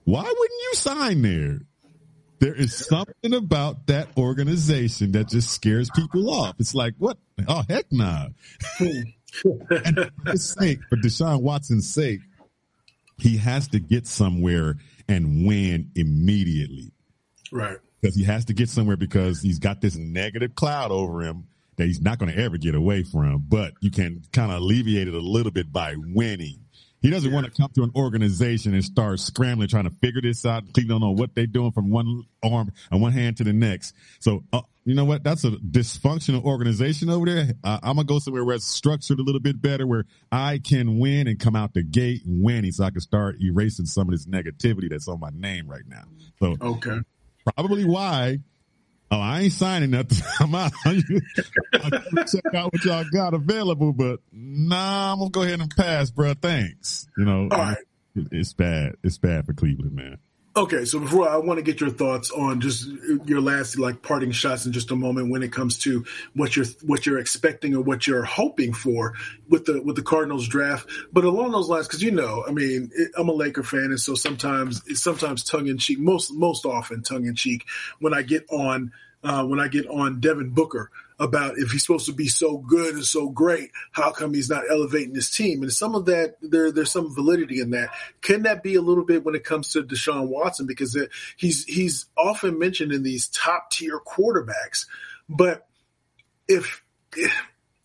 Why 0.05 0.23
wouldn't 0.23 0.61
you 0.61 0.73
sign 0.73 1.21
there? 1.21 1.59
There 2.39 2.53
is 2.53 2.75
something 2.75 3.33
about 3.33 3.87
that 3.87 4.09
organization 4.17 5.13
that 5.13 5.29
just 5.29 5.49
scares 5.49 5.89
people 5.95 6.29
off. 6.29 6.55
It's 6.59 6.75
like, 6.75 6.93
what? 6.97 7.17
Oh, 7.47 7.63
heck 7.69 7.85
nah. 7.89 8.27
and 8.79 9.13
for 9.41 10.31
his 10.31 10.49
sake, 10.49 10.79
for 10.89 10.97
Deshaun 10.97 11.41
Watson's 11.41 11.89
sake, 11.89 12.19
he 13.17 13.37
has 13.37 13.69
to 13.69 13.79
get 13.79 14.07
somewhere 14.07 14.75
and 15.07 15.45
win 15.47 15.91
immediately. 15.95 16.91
Right. 17.51 17.77
Because 18.01 18.15
he 18.15 18.25
has 18.25 18.45
to 18.45 18.53
get 18.53 18.69
somewhere 18.69 18.97
because 18.97 19.41
he's 19.41 19.59
got 19.59 19.79
this 19.79 19.95
negative 19.95 20.55
cloud 20.55 20.91
over 20.91 21.21
him 21.21 21.45
that 21.77 21.85
he's 21.85 22.01
not 22.01 22.19
going 22.19 22.31
to 22.31 22.37
ever 22.37 22.57
get 22.57 22.75
away 22.75 23.03
from. 23.03 23.45
But 23.47 23.73
you 23.79 23.91
can 23.91 24.23
kind 24.33 24.51
of 24.51 24.61
alleviate 24.61 25.07
it 25.07 25.13
a 25.13 25.19
little 25.19 25.51
bit 25.51 25.71
by 25.71 25.95
winning. 25.97 26.62
He 27.03 27.09
doesn't 27.09 27.29
yeah. 27.29 27.35
want 27.35 27.53
to 27.53 27.61
come 27.61 27.69
to 27.75 27.83
an 27.83 27.91
organization 27.95 28.73
and 28.73 28.83
start 28.83 29.19
scrambling, 29.19 29.67
trying 29.67 29.83
to 29.83 29.95
figure 30.01 30.21
this 30.21 30.45
out. 30.45 30.63
Cleveland 30.73 31.01
don't 31.01 31.01
know 31.01 31.11
what 31.11 31.35
they're 31.35 31.45
doing 31.45 31.73
from 31.73 31.89
one 31.89 32.23
arm 32.41 32.71
and 32.91 33.01
one 33.01 33.11
hand 33.11 33.37
to 33.37 33.43
the 33.43 33.51
next. 33.51 33.93
So, 34.19 34.43
uh, 34.53 34.61
you 34.85 34.95
know 34.95 35.03
what? 35.03 35.21
That's 35.21 35.43
a 35.43 35.51
dysfunctional 35.51 36.43
organization 36.45 37.09
over 37.09 37.25
there. 37.25 37.53
Uh, 37.61 37.79
I'm 37.83 37.97
gonna 37.97 38.05
go 38.05 38.19
somewhere 38.19 38.45
where 38.45 38.55
it's 38.55 38.65
structured 38.65 39.19
a 39.19 39.21
little 39.21 39.41
bit 39.41 39.61
better, 39.61 39.85
where 39.85 40.05
I 40.31 40.59
can 40.59 40.97
win 40.97 41.27
and 41.27 41.37
come 41.37 41.57
out 41.57 41.73
the 41.73 41.83
gate 41.83 42.21
winning, 42.25 42.71
so 42.71 42.85
I 42.85 42.89
can 42.89 43.01
start 43.01 43.35
erasing 43.41 43.85
some 43.85 44.07
of 44.07 44.11
this 44.11 44.25
negativity 44.25 44.89
that's 44.89 45.07
on 45.09 45.19
my 45.19 45.29
name 45.33 45.67
right 45.67 45.85
now. 45.87 46.03
So, 46.39 46.55
okay, 46.61 46.99
probably 47.55 47.83
why 47.83 48.39
Oh, 49.13 49.19
I 49.19 49.41
ain't 49.41 49.53
signing 49.53 49.91
nothing. 49.91 50.17
I'm 50.39 50.55
out. 50.55 50.71
check 50.85 52.55
out 52.55 52.73
what 52.73 52.83
y'all 52.83 53.05
got 53.13 53.35
available, 53.35 53.93
but 53.93 54.21
nah, 54.31 55.13
I'm 55.13 55.19
gonna 55.19 55.29
go 55.29 55.43
ahead 55.43 55.59
and 55.61 55.69
pass, 55.69 56.09
bro. 56.09 56.33
Thanks. 56.33 57.07
You 57.15 57.25
know, 57.25 57.41
All 57.51 57.59
right. 57.59 57.77
it's 58.15 58.53
bad. 58.53 58.95
It's 59.03 59.19
bad 59.19 59.45
for 59.45 59.53
Cleveland, 59.53 59.95
man. 59.95 60.17
Okay, 60.55 60.85
so 60.85 60.99
before 60.99 61.27
I 61.27 61.37
want 61.37 61.57
to 61.57 61.63
get 61.63 61.81
your 61.81 61.89
thoughts 61.89 62.29
on 62.29 62.61
just 62.61 62.87
your 63.25 63.41
last 63.41 63.79
like 63.79 64.03
parting 64.03 64.29
shots 64.29 64.67
in 64.67 64.71
just 64.71 64.91
a 64.91 64.95
moment 64.95 65.31
when 65.31 65.41
it 65.41 65.51
comes 65.51 65.79
to 65.79 66.05
what 66.35 66.55
you're 66.55 66.67
what 66.83 67.07
you're 67.07 67.17
expecting 67.17 67.75
or 67.75 67.81
what 67.81 68.05
you're 68.05 68.23
hoping 68.23 68.71
for 68.71 69.15
with 69.49 69.65
the 69.65 69.81
with 69.81 69.95
the 69.95 70.03
Cardinals 70.03 70.47
draft. 70.47 70.87
But 71.11 71.23
along 71.23 71.53
those 71.53 71.69
lines, 71.69 71.87
because 71.87 72.03
you 72.03 72.11
know, 72.11 72.43
I 72.47 72.51
mean, 72.51 72.91
it, 72.93 73.13
I'm 73.17 73.29
a 73.29 73.33
Laker 73.33 73.63
fan, 73.63 73.85
and 73.85 73.99
so 73.99 74.13
sometimes 74.13 74.83
it's 74.85 75.01
sometimes 75.01 75.43
tongue 75.43 75.65
in 75.65 75.79
cheek, 75.79 75.97
most 75.97 76.31
most 76.31 76.67
often 76.67 77.01
tongue 77.01 77.25
in 77.25 77.33
cheek 77.33 77.65
when 77.97 78.13
I 78.13 78.21
get 78.21 78.45
on 78.51 78.91
uh, 79.23 79.43
when 79.45 79.59
I 79.59 79.69
get 79.69 79.87
on 79.87 80.19
Devin 80.19 80.51
Booker 80.51 80.91
about 81.23 81.57
if 81.57 81.71
he's 81.71 81.83
supposed 81.83 82.05
to 82.07 82.13
be 82.13 82.27
so 82.27 82.57
good 82.57 82.95
and 82.95 83.05
so 83.05 83.29
great, 83.29 83.71
how 83.91 84.11
come 84.11 84.33
he's 84.33 84.49
not 84.49 84.69
elevating 84.69 85.15
his 85.15 85.29
team? 85.29 85.63
And 85.63 85.71
some 85.71 85.95
of 85.95 86.05
that, 86.05 86.35
there, 86.41 86.71
there's 86.71 86.91
some 86.91 87.15
validity 87.15 87.61
in 87.61 87.71
that. 87.71 87.89
Can 88.21 88.43
that 88.43 88.61
be 88.61 88.75
a 88.75 88.81
little 88.81 89.05
bit 89.05 89.23
when 89.23 89.33
it 89.33 89.45
comes 89.45 89.71
to 89.71 89.83
Deshaun 89.83 90.27
Watson? 90.27 90.67
Because 90.67 90.95
it, 90.95 91.09
he's 91.37 91.63
he's 91.63 92.07
often 92.17 92.59
mentioned 92.59 92.91
in 92.91 93.03
these 93.03 93.27
top 93.27 93.71
tier 93.71 93.99
quarterbacks, 94.05 94.85
but 95.29 95.65
if, 96.47 96.83
if 97.15 97.31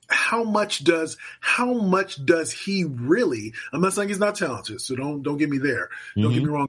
how 0.09 0.43
much 0.43 0.83
does 0.83 1.17
how 1.41 1.75
much 1.75 2.25
does 2.25 2.51
he 2.51 2.85
really? 2.85 3.53
I'm 3.73 3.81
not 3.81 3.93
saying 3.93 4.09
he's 4.09 4.19
not 4.19 4.35
talented, 4.35 4.81
so 4.81 4.97
don't 4.97 5.23
don't 5.23 5.39
get 5.39 5.51
me 5.51 5.59
there. 5.59 5.91
Don't 6.17 6.25
mm-hmm. 6.25 6.35
get 6.35 6.43
me 6.43 6.51
wrong. 6.51 6.69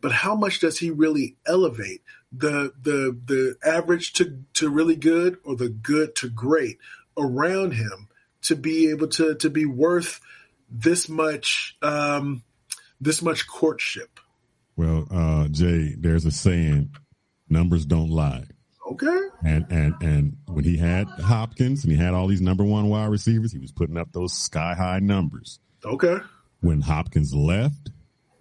But 0.00 0.12
how 0.12 0.34
much 0.34 0.60
does 0.60 0.78
he 0.78 0.90
really 0.90 1.36
elevate 1.46 2.02
the 2.36 2.72
the 2.80 3.18
the 3.24 3.56
average 3.64 4.12
to 4.14 4.40
to 4.54 4.68
really 4.68 4.96
good 4.96 5.38
or 5.44 5.56
the 5.56 5.68
good 5.68 6.14
to 6.16 6.28
great 6.28 6.78
around 7.16 7.72
him 7.72 8.08
to 8.42 8.56
be 8.56 8.90
able 8.90 9.08
to 9.08 9.34
to 9.36 9.50
be 9.50 9.64
worth 9.64 10.20
this 10.70 11.08
much 11.08 11.76
um 11.82 12.42
this 13.00 13.22
much 13.22 13.46
courtship. 13.46 14.18
Well 14.76 15.06
uh 15.10 15.48
jay 15.48 15.94
there's 15.96 16.24
a 16.24 16.30
saying 16.30 16.94
numbers 17.48 17.86
don't 17.86 18.10
lie. 18.10 18.44
Okay. 18.90 19.20
And 19.44 19.66
and 19.70 19.94
and 20.00 20.36
when 20.46 20.64
he 20.64 20.76
had 20.76 21.08
hopkins 21.08 21.84
and 21.84 21.92
he 21.92 21.98
had 21.98 22.14
all 22.14 22.26
these 22.26 22.40
number 22.40 22.64
one 22.64 22.88
wide 22.88 23.10
receivers 23.10 23.52
he 23.52 23.58
was 23.58 23.72
putting 23.72 23.96
up 23.96 24.12
those 24.12 24.32
sky 24.32 24.74
high 24.74 24.98
numbers. 24.98 25.60
Okay. 25.84 26.16
When 26.60 26.80
hopkins 26.80 27.34
left 27.34 27.90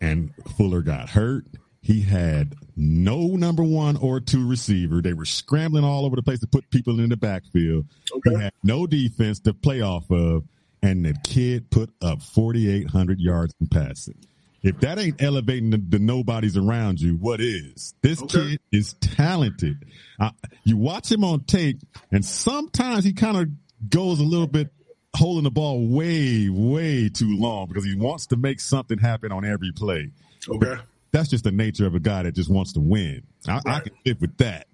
and 0.02 0.34
fuller 0.58 0.82
got 0.82 1.10
hurt 1.10 1.46
he 1.84 2.02
had 2.02 2.56
no 2.78 3.28
number 3.28 3.62
one 3.62 3.98
or 3.98 4.22
two 4.22 4.48
receiver. 4.48 5.02
They 5.02 5.14
were 5.14 5.26
scrambling 5.26 5.84
all 5.84 6.06
over 6.06 6.16
the 6.16 6.24
place 6.24 6.40
to 6.40 6.48
put 6.48 6.70
people 6.70 7.02
in 7.02 7.10
the 7.10 7.18
backfield. 7.18 7.86
Okay. 8.16 8.30
He 8.30 8.42
had 8.42 8.54
no 8.64 8.88
defense 8.88 9.42
to 9.42 9.54
play 9.54 9.82
off 9.82 10.10
of, 10.10 10.46
and 10.82 11.04
the 11.04 11.14
kid 11.26 11.70
put 11.70 11.92
up 12.02 12.22
4,800 12.22 13.20
yards 13.20 13.54
in 13.60 13.68
passing. 13.68 14.16
If 14.64 14.80
that 14.80 14.98
ain't 14.98 15.22
elevating 15.22 15.72
the, 15.72 15.78
the 15.78 16.00
nobodies 16.00 16.56
around 16.56 17.02
you, 17.02 17.18
what 17.18 17.42
is? 17.42 17.94
This 18.02 18.24
okay. 18.24 18.52
kid 18.52 18.60
is 18.72 18.94
talented. 19.02 19.84
Uh, 20.18 20.32
you 20.64 20.78
watch 20.78 21.12
him 21.12 21.26
on 21.26 21.42
tape, 21.42 21.82
and 22.14 22.24
sometimes 22.24 23.04
he 23.04 23.12
kind 23.12 23.36
of 23.36 23.90
goes 23.90 24.22
a 24.22 24.24
little 24.24 24.48
bit 24.48 24.72
holding 25.14 25.44
the 25.44 25.52
ball 25.52 25.86
way, 25.86 26.48
way 26.50 27.10
too 27.10 27.38
long 27.38 27.68
because 27.68 27.84
he 27.84 27.94
wants 27.94 28.28
to 28.28 28.38
make 28.38 28.62
something 28.62 28.98
happen 28.98 29.34
on 29.34 29.44
every 29.44 29.74
play. 29.74 30.12
Okay 30.48 30.78
that's 31.14 31.30
just 31.30 31.46
the 31.46 31.52
nature 31.52 31.86
of 31.86 31.96
a 31.96 32.00
guy 32.00 32.24
that 32.24 32.34
just 32.34 32.50
wants 32.50 32.74
to 32.74 32.82
win. 32.82 33.24
I, 33.48 33.54
right. 33.54 33.62
I 33.68 33.80
can 33.80 33.94
live 34.06 34.20
with 34.20 34.36
that. 34.38 34.68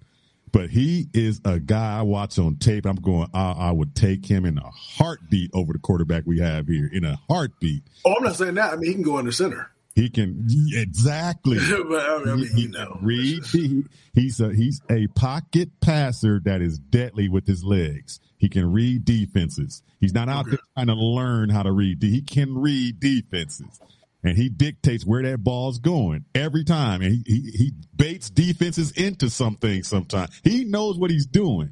But 0.52 0.70
he 0.70 1.06
is 1.14 1.40
a 1.44 1.60
guy 1.60 1.98
I 1.98 2.02
watch 2.02 2.36
on 2.38 2.56
tape. 2.56 2.84
I'm 2.86 2.96
going, 2.96 3.28
I, 3.32 3.52
I, 3.52 3.70
would 3.70 3.94
take 3.94 4.26
him 4.26 4.44
in 4.44 4.58
a 4.58 4.68
heartbeat 4.68 5.52
over 5.54 5.72
the 5.72 5.78
quarterback 5.78 6.24
we 6.26 6.40
have 6.40 6.66
here 6.66 6.90
in 6.92 7.04
a 7.04 7.20
heartbeat. 7.28 7.84
Oh, 8.04 8.16
I'm 8.16 8.24
not 8.24 8.34
saying 8.34 8.54
that. 8.54 8.72
I 8.72 8.76
mean, 8.76 8.88
he 8.88 8.94
can 8.94 9.04
go 9.04 9.18
under 9.18 9.30
center. 9.30 9.70
He 9.94 10.08
can 10.08 10.48
exactly. 10.72 11.58
but, 11.88 12.28
I 12.28 12.34
mean, 12.34 12.48
he, 12.56 12.66
know. 12.66 12.98
read. 13.00 13.44
He, 13.46 13.84
he's 14.12 14.40
a 14.40 14.52
he's 14.52 14.80
a 14.90 15.06
pocket 15.08 15.68
passer 15.80 16.40
that 16.44 16.62
is 16.62 16.78
deadly 16.78 17.28
with 17.28 17.46
his 17.46 17.62
legs. 17.62 18.18
He 18.38 18.48
can 18.48 18.72
read 18.72 19.04
defenses. 19.04 19.82
He's 20.00 20.14
not 20.14 20.28
out 20.28 20.46
okay. 20.46 20.50
there 20.50 20.58
trying 20.74 20.86
to 20.86 20.94
learn 20.94 21.50
how 21.50 21.62
to 21.62 21.70
read. 21.70 22.02
He 22.02 22.22
can 22.22 22.56
read 22.56 22.98
defenses 22.98 23.80
and 24.22 24.36
he 24.36 24.48
dictates 24.48 25.04
where 25.04 25.22
that 25.22 25.42
ball's 25.42 25.78
going 25.78 26.24
every 26.34 26.64
time. 26.64 27.02
And 27.02 27.12
he, 27.12 27.22
he, 27.26 27.50
he 27.50 27.72
baits 27.96 28.30
defenses 28.30 28.92
into 28.92 29.30
something 29.30 29.82
sometimes. 29.82 30.38
He 30.44 30.64
knows 30.64 30.98
what 30.98 31.10
he's 31.10 31.26
doing. 31.26 31.70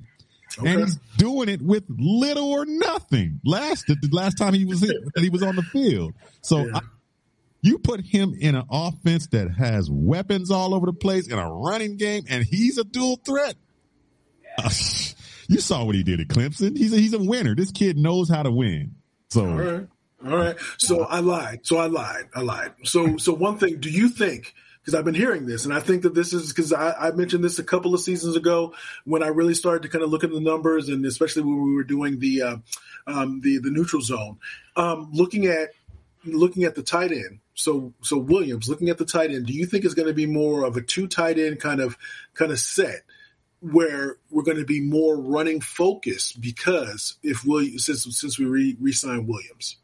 Okay. 0.59 0.71
And 0.71 0.81
he's 0.81 0.97
doing 1.19 1.49
it 1.49 1.61
with 1.61 1.85
little 1.89 2.51
or 2.51 2.65
nothing. 2.65 3.41
Last 3.45 3.87
the 3.87 3.97
last 4.11 4.39
time 4.39 4.55
he 4.55 4.65
was 4.65 4.81
he 5.17 5.29
was 5.29 5.43
on 5.43 5.57
the 5.57 5.63
field. 5.63 6.15
So 6.41 6.65
yeah. 6.65 6.77
I, 6.77 6.81
you 7.61 7.79
put 7.79 8.01
him 8.01 8.35
in 8.39 8.55
an 8.55 8.65
offense 8.71 9.27
that 9.29 9.51
has 9.51 9.91
weapons 9.91 10.51
all 10.51 10.75
over 10.75 10.87
the 10.87 10.93
place 10.93 11.29
in 11.29 11.39
a 11.39 11.53
running 11.53 11.97
game, 11.97 12.25
and 12.31 12.45
he's 12.45 12.79
a 12.79 12.85
dual 12.85 13.17
threat. 13.17 13.57
Uh, 14.57 14.71
you 15.49 15.61
saw 15.61 15.85
what 15.85 15.95
he 15.95 16.03
did 16.03 16.21
at 16.21 16.29
Clemson. 16.29 16.77
He's 16.77 16.93
a, 16.95 16.97
he's 16.97 17.13
a 17.13 17.19
winner. 17.19 17.55
This 17.55 17.71
kid 17.71 17.99
knows 17.99 18.31
how 18.31 18.43
to 18.43 18.51
win. 18.51 18.95
So 19.31 19.87
all 20.25 20.37
right. 20.37 20.57
So 20.79 21.05
I 21.05 21.21
lied. 21.21 21.67
So 21.67 21.79
I 21.79 21.87
lied. 21.87 22.29
I 22.35 22.41
lied. 22.41 22.73
So 22.85 23.17
so 23.19 23.33
one 23.33 23.59
thing, 23.59 23.79
do 23.79 23.91
you 23.91 24.09
think 24.09 24.55
because 24.89 24.99
I've 24.99 25.05
been 25.05 25.15
hearing 25.15 25.45
this, 25.45 25.67
and 25.67 25.75
I 25.75 25.81
think 25.81 26.03
that 26.05 26.15
this 26.15 26.33
is 26.33 26.51
because 26.51 26.73
I, 26.73 26.93
I, 26.93 27.11
mentioned 27.11 27.45
this 27.45 27.59
a 27.59 27.65
couple 27.65 27.93
of 27.93 28.01
seasons 28.01 28.37
ago 28.37 28.73
when 29.05 29.23
I 29.23 29.27
really 29.27 29.53
started 29.53 29.83
to 29.83 29.91
kind 29.91 30.03
of 30.03 30.09
look 30.09 30.25
at 30.25 30.31
the 30.31 30.41
numbers, 30.41 30.89
and 30.89 31.05
especially 31.05 31.43
when 31.43 31.63
we 31.63 31.75
were 31.75 31.85
doing 31.85 32.19
the 32.19 32.43
uh, 32.43 32.57
um, 33.07 33.43
the 33.43 33.59
the 33.59 33.71
neutral 33.71 34.01
zone, 34.01 34.39
um, 34.77 35.11
looking 35.13 35.45
at 35.45 35.69
looking 36.25 36.65
at 36.65 36.75
the 36.75 36.83
tight 36.83 37.13
end. 37.13 37.41
So 37.55 37.93
so 38.01 38.17
Williams, 38.17 38.69
looking 38.69 38.89
at 38.89 38.97
the 38.97 39.05
tight 39.05 39.31
end, 39.31 39.45
do 39.45 39.53
you 39.53 39.67
think 39.67 39.85
it's 39.85 39.93
going 39.93 40.09
to 40.09 40.15
be 40.15 40.27
more 40.27 40.65
of 40.65 40.77
a 40.79 40.81
two 40.81 41.07
tight 41.07 41.39
end 41.39 41.61
kind 41.61 41.81
of 41.81 41.99
kind 42.33 42.51
of 42.51 42.59
set? 42.59 43.03
Where 43.61 44.17
we're 44.31 44.45
going 44.45 44.57
to 44.57 44.65
be 44.65 44.81
more 44.81 45.21
running 45.21 45.61
focus 45.61 46.33
because 46.33 47.19
if 47.23 47.45
Williams 47.45 47.85
since 47.85 48.05
since 48.19 48.39
we 48.39 48.47
re, 48.47 48.77
re-signed 48.81 49.29
Williams, 49.29 49.77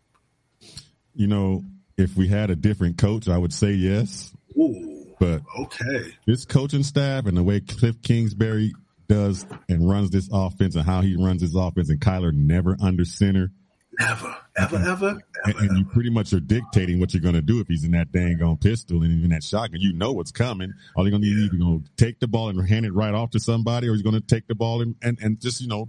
you 1.14 1.26
know, 1.26 1.64
if 1.96 2.16
we 2.16 2.28
had 2.28 2.50
a 2.50 2.56
different 2.56 2.98
coach, 2.98 3.28
I 3.28 3.38
would 3.38 3.52
say 3.52 3.72
yes. 3.72 4.32
Ooh, 4.58 5.14
but 5.18 5.42
okay, 5.58 6.12
this 6.26 6.44
coaching 6.44 6.82
staff 6.82 7.26
and 7.26 7.36
the 7.36 7.42
way 7.42 7.60
Cliff 7.60 8.02
Kingsbury 8.02 8.72
does 9.08 9.46
and 9.68 9.88
runs 9.88 10.10
this 10.10 10.28
offense 10.32 10.74
and 10.74 10.84
how 10.84 11.02
he 11.02 11.16
runs 11.16 11.42
his 11.42 11.54
offense, 11.54 11.90
and 11.90 12.00
Kyler 12.00 12.32
never 12.32 12.76
under 12.80 13.04
center. 13.04 13.50
Never, 13.98 14.36
ever, 14.56 14.76
ever, 14.76 14.88
ever. 14.90 15.20
And, 15.44 15.54
and 15.56 15.78
you 15.78 15.84
pretty 15.84 16.10
much 16.10 16.32
are 16.32 16.40
dictating 16.40 16.98
what 16.98 17.14
you're 17.14 17.22
going 17.22 17.36
to 17.36 17.42
do 17.42 17.60
if 17.60 17.68
he's 17.68 17.84
in 17.84 17.92
that 17.92 18.10
dang 18.10 18.42
on 18.42 18.56
pistol 18.56 19.02
and 19.02 19.12
even 19.12 19.30
that 19.30 19.44
shotgun. 19.44 19.80
You 19.80 19.92
know 19.92 20.12
what's 20.12 20.32
coming. 20.32 20.72
All 20.96 21.04
you're 21.04 21.12
going 21.12 21.22
to 21.22 21.28
need 21.28 21.52
yeah. 21.52 21.58
going 21.60 21.84
to 21.84 22.04
take 22.04 22.18
the 22.18 22.26
ball 22.26 22.48
and 22.48 22.68
hand 22.68 22.86
it 22.86 22.92
right 22.92 23.14
off 23.14 23.30
to 23.30 23.38
somebody, 23.38 23.88
or 23.88 23.92
he's 23.92 24.02
going 24.02 24.16
to 24.16 24.20
take 24.20 24.48
the 24.48 24.56
ball 24.56 24.82
and, 24.82 24.96
and, 25.00 25.18
and 25.22 25.40
just, 25.40 25.60
you 25.60 25.68
know, 25.68 25.88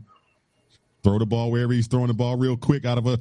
throw 1.06 1.20
the 1.20 1.26
ball 1.26 1.52
wherever 1.52 1.72
he's 1.72 1.88
throwing 1.88 2.08
the 2.08 2.14
ball 2.14 2.36
real 2.36 2.58
quick 2.58 2.84
out 2.84 2.98
of 2.98 3.06
a 3.06 3.20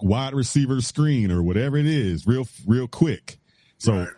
wide 0.00 0.34
receiver 0.34 0.80
screen 0.82 1.32
or 1.32 1.42
whatever 1.42 1.78
it 1.78 1.86
is, 1.86 2.26
real 2.26 2.46
real 2.66 2.86
quick. 2.86 3.38
So 3.78 3.94
right. 3.94 4.08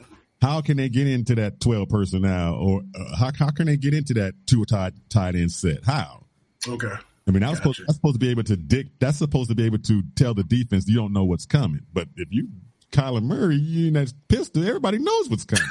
how 0.43 0.61
can 0.61 0.77
they 0.77 0.89
get 0.89 1.07
into 1.07 1.37
that 1.37 1.61
12 1.61 1.89
personnel 1.89 2.55
or 2.55 2.83
uh, 2.99 3.17
how, 3.17 3.31
how 3.39 3.51
can 3.51 3.67
they 3.67 3.77
get 3.77 3.95
into 3.95 4.15
that 4.15 4.35
two 4.47 4.65
tight 4.65 4.95
tight 5.09 5.37
end 5.37 5.53
set? 5.53 5.85
How? 5.85 6.27
Okay. 6.69 6.93
I 7.27 7.31
mean, 7.31 7.43
I 7.43 7.51
was 7.51 7.59
supposed, 7.59 7.81
that's 7.87 7.95
supposed 7.95 8.17
to 8.17 8.19
be 8.19 8.31
able 8.31 8.43
to 8.43 8.57
dick. 8.57 8.89
That's 8.99 9.17
supposed 9.17 9.49
to 9.49 9.55
be 9.55 9.65
able 9.65 9.79
to 9.79 10.03
tell 10.17 10.35
the 10.35 10.45
defense 10.45 10.87
you 10.89 10.97
don't 10.97 11.13
know 11.13 11.25
what's 11.25 11.47
coming. 11.47 11.81
But 11.93 12.09
if 12.17 12.29
you 12.31 12.49
Kyler 12.91 13.23
Murray, 13.23 13.57
you 13.57 13.89
in 13.89 13.95
that 13.95 14.13
pistol, 14.29 14.67
everybody 14.67 14.99
knows 14.99 15.31
what's 15.31 15.45
coming. 15.45 15.65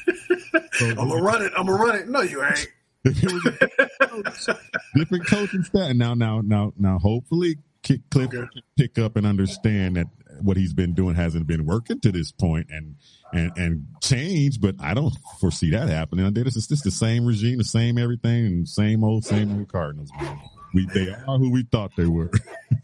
so, 0.73 0.85
I'm 0.89 0.95
gonna 0.95 1.21
run 1.21 1.41
it. 1.41 1.51
I'm 1.57 1.65
gonna 1.65 1.83
run 1.83 1.95
it. 1.95 2.07
No, 2.09 2.21
you 2.21 2.43
ain't. 2.43 2.67
different 4.97 5.27
coaching 5.27 5.63
staff. 5.63 5.95
Now, 5.95 6.13
now, 6.13 6.41
now, 6.41 6.73
now, 6.77 6.99
hopefully, 6.99 7.57
Cliff 7.83 8.01
okay. 8.15 8.37
can 8.37 8.49
pick 8.77 8.99
up 8.99 9.15
and 9.15 9.25
understand 9.25 9.95
that 9.95 10.07
what 10.41 10.57
he's 10.57 10.73
been 10.73 10.93
doing 10.93 11.15
hasn't 11.15 11.47
been 11.47 11.65
working 11.65 11.99
to 12.01 12.11
this 12.11 12.31
point 12.31 12.67
and 12.69 12.95
and 13.33 13.51
and 13.57 13.87
change. 14.01 14.59
But 14.59 14.75
I 14.79 14.93
don't 14.93 15.13
foresee 15.39 15.71
that 15.71 15.87
happening. 15.89 16.31
This 16.33 16.55
is 16.55 16.67
just 16.67 16.83
the 16.83 16.91
same 16.91 17.25
regime, 17.25 17.57
the 17.57 17.63
same 17.63 17.97
everything, 17.97 18.45
and 18.45 18.67
same 18.67 19.03
old, 19.03 19.25
same 19.25 19.57
old 19.57 19.71
Cardinals. 19.71 20.09
Man. 20.19 20.39
We 20.73 20.85
they 20.85 21.09
are 21.09 21.37
who 21.37 21.49
we 21.49 21.63
thought 21.63 21.91
they 21.95 22.07
were. 22.07 22.29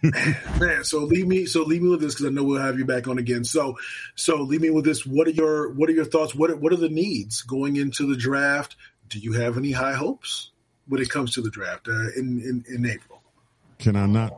man, 0.60 0.86
so 0.86 1.00
leave 1.00 1.28
me 1.28 1.46
so 1.46 1.64
leave 1.64 1.82
me 1.82 1.90
with 1.90 2.00
this 2.00 2.14
because 2.14 2.28
I 2.28 2.30
know 2.30 2.44
we'll 2.44 2.62
have 2.62 2.80
you 2.80 2.86
back 2.86 3.10
on 3.10 3.18
again. 3.18 3.44
So 3.44 3.78
so 4.16 4.38
leave 4.38 4.62
me 4.62 4.70
with 4.70 4.86
this. 4.86 5.06
What 5.06 5.28
are 5.28 5.32
your 5.32 5.74
what 5.74 5.90
are 5.90 5.94
your 5.94 6.06
thoughts? 6.06 6.34
What 6.34 6.50
are, 6.50 6.56
what 6.56 6.72
are 6.72 6.78
the 6.78 6.90
needs 6.90 7.42
going 7.42 7.76
into 7.76 8.08
the 8.08 8.16
draft? 8.16 8.78
do 9.14 9.20
you 9.20 9.34
have 9.34 9.58
any 9.58 9.72
high 9.72 9.94
hopes 9.94 10.50
when 10.88 11.02
it 11.02 11.10
comes 11.10 11.34
to 11.34 11.42
the 11.42 11.50
draft 11.50 11.88
uh, 11.88 12.12
in, 12.16 12.40
in, 12.42 12.66
in 12.68 12.86
April? 12.86 13.22
Can 13.80 13.96
I 13.96 14.06
not 14.06 14.34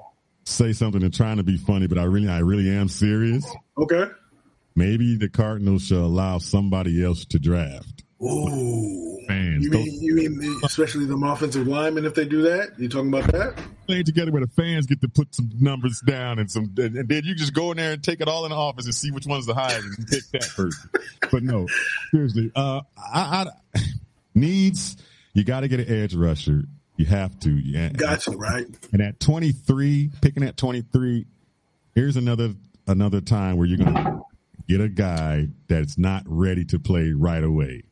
say 0.45 0.73
something 0.73 1.03
and 1.03 1.13
trying 1.13 1.37
to 1.37 1.43
be 1.43 1.57
funny, 1.57 1.87
but 1.87 1.97
I 1.97 2.03
really 2.03 2.29
I 2.29 2.39
really 2.39 2.69
am 2.69 2.87
serious. 2.87 3.45
Okay. 3.77 4.05
Maybe 4.75 5.15
the 5.15 5.29
Cardinals 5.29 5.87
should 5.87 5.97
allow 5.97 6.37
somebody 6.37 7.03
else 7.03 7.25
to 7.25 7.39
draft. 7.39 8.03
Ooh, 8.21 9.19
fans. 9.27 9.63
You 9.63 9.71
mean, 9.71 10.01
you 10.01 10.15
mean 10.15 10.59
especially 10.63 11.05
the 11.05 11.15
offensive 11.15 11.67
linemen 11.67 12.05
if 12.05 12.15
they 12.15 12.25
do 12.25 12.41
that? 12.43 12.77
You 12.77 12.87
talking 12.89 13.13
about 13.13 13.31
that? 13.31 13.61
Playing 13.87 14.05
together 14.05 14.31
where 14.31 14.41
the 14.41 14.51
fans 14.51 14.85
get 14.85 15.01
to 15.01 15.09
put 15.09 15.35
some 15.35 15.49
numbers 15.59 16.01
down 16.01 16.39
and 16.39 16.49
some, 16.49 16.73
and 16.77 17.07
then 17.07 17.23
you 17.23 17.35
just 17.35 17.53
go 17.53 17.71
in 17.71 17.77
there 17.77 17.93
and 17.93 18.03
take 18.03 18.21
it 18.21 18.27
all 18.27 18.45
in 18.45 18.51
the 18.51 18.57
office 18.57 18.85
and 18.85 18.95
see 18.95 19.11
which 19.11 19.25
one's 19.25 19.45
the 19.45 19.53
highest 19.53 19.85
and 19.85 20.07
pick 20.07 20.23
that 20.31 20.49
person. 20.55 20.89
but 21.31 21.43
no, 21.43 21.67
seriously, 22.11 22.51
uh, 22.55 22.81
I, 22.97 23.45
I 23.75 23.81
needs 24.35 24.97
you 25.35 25.43
got 25.43 25.59
to 25.59 25.67
get 25.67 25.79
an 25.81 25.93
edge 25.93 26.15
rusher. 26.15 26.63
You 26.97 27.05
have 27.05 27.39
to. 27.41 27.51
Yeah, 27.51 27.89
gotcha. 27.89 28.31
Right. 28.31 28.65
And 28.91 29.01
at 29.01 29.19
23, 29.19 30.11
picking 30.21 30.43
at 30.43 30.57
23, 30.57 31.25
here's 31.93 32.17
another 32.17 32.53
another 32.87 33.19
time 33.19 33.57
where 33.57 33.67
you're 33.67 33.77
gonna 33.77 34.21
get 34.67 34.81
a 34.81 34.89
guy 34.89 35.49
that's 35.67 35.97
not 35.97 36.23
ready 36.25 36.65
to 36.65 36.79
play 36.79 37.11
right 37.11 37.43
away. 37.43 37.83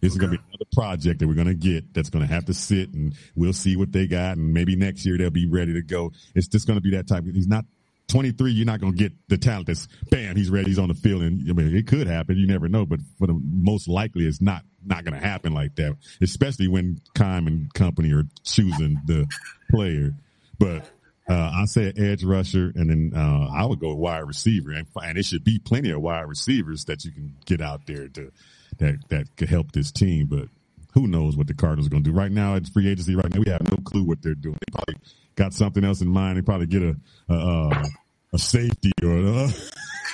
This 0.00 0.12
is 0.12 0.18
going 0.18 0.32
to 0.32 0.36
be 0.36 0.44
another 0.50 0.68
project 0.70 1.20
that 1.20 1.26
we're 1.26 1.32
going 1.34 1.46
to 1.46 1.54
get 1.54 1.94
that's 1.94 2.10
going 2.10 2.26
to 2.26 2.30
have 2.32 2.44
to 2.44 2.52
sit 2.52 2.92
and 2.92 3.14
we'll 3.34 3.54
see 3.54 3.74
what 3.74 3.90
they 3.90 4.06
got. 4.06 4.36
And 4.36 4.52
maybe 4.52 4.76
next 4.76 5.06
year 5.06 5.16
they'll 5.16 5.30
be 5.30 5.48
ready 5.48 5.72
to 5.72 5.82
go. 5.82 6.12
It's 6.34 6.46
just 6.46 6.66
going 6.66 6.76
to 6.76 6.82
be 6.82 6.90
that 6.90 7.08
type. 7.08 7.24
He's 7.24 7.48
not 7.48 7.64
23. 8.08 8.52
You're 8.52 8.66
not 8.66 8.80
going 8.80 8.92
to 8.92 8.98
get 8.98 9.12
the 9.28 9.38
talent 9.38 9.66
that's 9.66 9.88
bam, 10.10 10.36
he's 10.36 10.50
ready. 10.50 10.68
He's 10.68 10.78
on 10.78 10.88
the 10.88 10.94
field. 10.94 11.22
And 11.22 11.48
I 11.48 11.52
mean, 11.52 11.76
it 11.76 11.86
could 11.86 12.06
happen. 12.06 12.36
You 12.36 12.46
never 12.46 12.68
know, 12.68 12.86
but 12.86 13.00
for 13.18 13.26
the 13.26 13.40
most 13.42 13.88
likely 13.88 14.26
it's 14.26 14.40
not, 14.40 14.62
not 14.84 15.04
going 15.04 15.18
to 15.18 15.26
happen 15.26 15.52
like 15.52 15.76
that, 15.76 15.96
especially 16.20 16.68
when 16.68 17.00
Keim 17.14 17.46
and 17.46 17.72
company 17.74 18.12
are 18.12 18.24
choosing 18.44 19.00
the 19.06 19.26
player. 19.70 20.12
But 20.58 20.84
uh, 21.28 21.50
I 21.54 21.64
say 21.64 21.92
edge 21.96 22.22
rusher, 22.22 22.70
and 22.74 22.90
then 22.90 23.12
uh, 23.16 23.48
I 23.54 23.64
would 23.64 23.80
go 23.80 23.94
wide 23.94 24.26
receiver, 24.26 24.72
and, 24.72 24.86
and 24.96 25.16
it 25.16 25.24
should 25.24 25.44
be 25.44 25.58
plenty 25.58 25.90
of 25.90 26.02
wide 26.02 26.28
receivers 26.28 26.84
that 26.84 27.04
you 27.04 27.12
can 27.12 27.34
get 27.46 27.60
out 27.60 27.86
there 27.86 28.08
to 28.08 28.30
that 28.78 28.98
that 29.08 29.36
could 29.36 29.48
help 29.48 29.72
this 29.72 29.90
team. 29.90 30.26
But 30.26 30.48
who 30.94 31.08
knows 31.08 31.36
what 31.36 31.48
the 31.48 31.54
Cardinals 31.54 31.88
are 31.88 31.90
going 31.90 32.04
to 32.04 32.10
do 32.10 32.16
right 32.16 32.32
now? 32.32 32.54
It's 32.54 32.70
free 32.70 32.88
agency 32.88 33.16
right 33.16 33.32
now. 33.32 33.40
We 33.44 33.50
have 33.50 33.68
no 33.68 33.76
clue 33.84 34.04
what 34.04 34.22
they're 34.22 34.34
doing. 34.34 34.56
They 34.66 34.72
probably 34.72 34.94
got 35.34 35.52
something 35.52 35.84
else 35.84 36.00
in 36.00 36.08
mind. 36.08 36.38
They 36.38 36.42
probably 36.42 36.66
get 36.66 36.82
a 36.82 36.96
a, 37.28 37.84
a 38.32 38.38
safety 38.38 38.92
or. 39.02 39.16
A, 39.16 39.48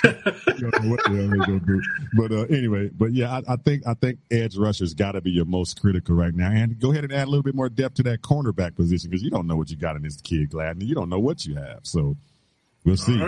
what 0.03 0.99
the 1.03 1.11
hell 1.15 1.29
they 1.29 1.37
gonna 1.37 1.59
do. 1.59 1.81
But 2.17 2.31
uh, 2.31 2.41
anyway, 2.45 2.89
but 2.91 3.13
yeah, 3.13 3.31
I, 3.31 3.53
I, 3.53 3.55
think 3.57 3.85
I 3.85 3.93
think 3.93 4.17
edge 4.31 4.57
rusher's 4.57 4.95
got 4.95 5.11
to 5.11 5.21
be 5.21 5.29
your 5.29 5.45
most 5.45 5.79
critical 5.79 6.15
right 6.15 6.33
now. 6.33 6.49
And 6.49 6.79
go 6.79 6.91
ahead 6.91 7.03
and 7.03 7.13
add 7.13 7.27
a 7.27 7.29
little 7.29 7.43
bit 7.43 7.53
more 7.53 7.69
depth 7.69 7.95
to 7.95 8.03
that 8.03 8.23
cornerback 8.23 8.75
position 8.75 9.11
because 9.11 9.21
you 9.21 9.29
don't 9.29 9.45
know 9.45 9.55
what 9.55 9.69
you 9.69 9.77
got 9.77 9.95
in 9.95 10.01
this 10.01 10.19
kid, 10.19 10.49
Gladney. 10.49 10.87
You 10.87 10.95
don't 10.95 11.09
know 11.09 11.19
what 11.19 11.45
you 11.45 11.53
have. 11.55 11.81
So 11.83 12.17
we'll 12.83 12.97
see. 12.97 13.21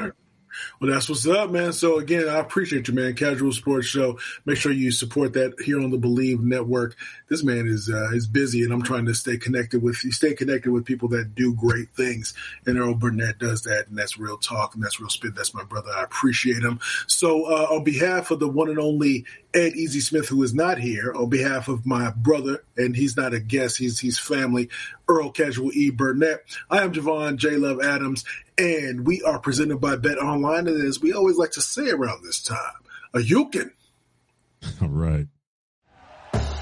Well, 0.79 0.91
that's 0.91 1.09
what's 1.09 1.27
up, 1.27 1.51
man. 1.51 1.73
So 1.73 1.99
again, 1.99 2.27
I 2.27 2.39
appreciate 2.39 2.87
you, 2.87 2.93
man. 2.93 3.13
Casual 3.15 3.51
Sports 3.51 3.87
Show. 3.87 4.19
Make 4.45 4.57
sure 4.57 4.71
you 4.71 4.91
support 4.91 5.33
that 5.33 5.55
here 5.63 5.79
on 5.79 5.91
the 5.91 5.97
Bleav 5.97 6.39
Network. 6.39 6.95
This 7.29 7.43
man 7.43 7.67
is 7.67 7.89
uh, 7.89 8.11
is 8.13 8.27
busy, 8.27 8.63
and 8.63 8.73
I'm 8.73 8.81
trying 8.81 9.05
to 9.05 9.13
stay 9.13 9.37
connected 9.37 9.81
with 9.81 9.95
stay 9.95 10.33
connected 10.33 10.71
with 10.71 10.85
people 10.85 11.09
that 11.09 11.35
do 11.35 11.53
great 11.53 11.89
things. 11.95 12.33
And 12.65 12.77
Earl 12.77 12.95
Burnett 12.95 13.39
does 13.39 13.63
that, 13.63 13.87
and 13.87 13.97
that's 13.97 14.17
real 14.17 14.37
talk, 14.37 14.75
and 14.75 14.83
that's 14.83 14.99
real 14.99 15.09
spit. 15.09 15.35
That's 15.35 15.53
my 15.53 15.63
brother. 15.63 15.91
I 15.95 16.03
appreciate 16.03 16.63
him. 16.63 16.79
So 17.07 17.45
uh, 17.45 17.67
on 17.71 17.83
behalf 17.83 18.31
of 18.31 18.39
the 18.39 18.47
one 18.47 18.69
and 18.69 18.79
only 18.79 19.25
Ed 19.53 19.73
Easy 19.75 19.99
Smith, 19.99 20.27
who 20.27 20.41
is 20.41 20.53
not 20.53 20.79
here, 20.79 21.13
on 21.13 21.29
behalf 21.29 21.67
of 21.67 21.85
my 21.85 22.11
brother, 22.11 22.63
and 22.75 22.95
he's 22.95 23.15
not 23.15 23.33
a 23.33 23.39
guest, 23.39 23.77
he's 23.77 23.99
he's 23.99 24.17
family, 24.17 24.69
Earl 25.07 25.31
Casual 25.31 25.71
E. 25.73 25.91
Burnett. 25.91 26.43
I 26.69 26.81
am 26.83 26.93
Javon 26.93 27.37
J. 27.37 27.57
Love 27.57 27.81
Adams, 27.81 28.25
and 28.57 29.05
we 29.05 29.21
are 29.21 29.39
presented 29.39 29.77
by 29.77 29.95
Bet 29.95 30.17
Online. 30.17 30.67
And 30.67 30.83
as 30.87 30.99
we 30.99 31.13
always 31.13 31.37
like 31.37 31.51
to 31.51 31.61
say 31.61 31.89
around 31.89 32.23
this 32.23 32.41
time, 32.41 32.57
a 33.13 33.19
Yukin. 33.19 33.71
All 34.81 34.89
right. 34.89 35.27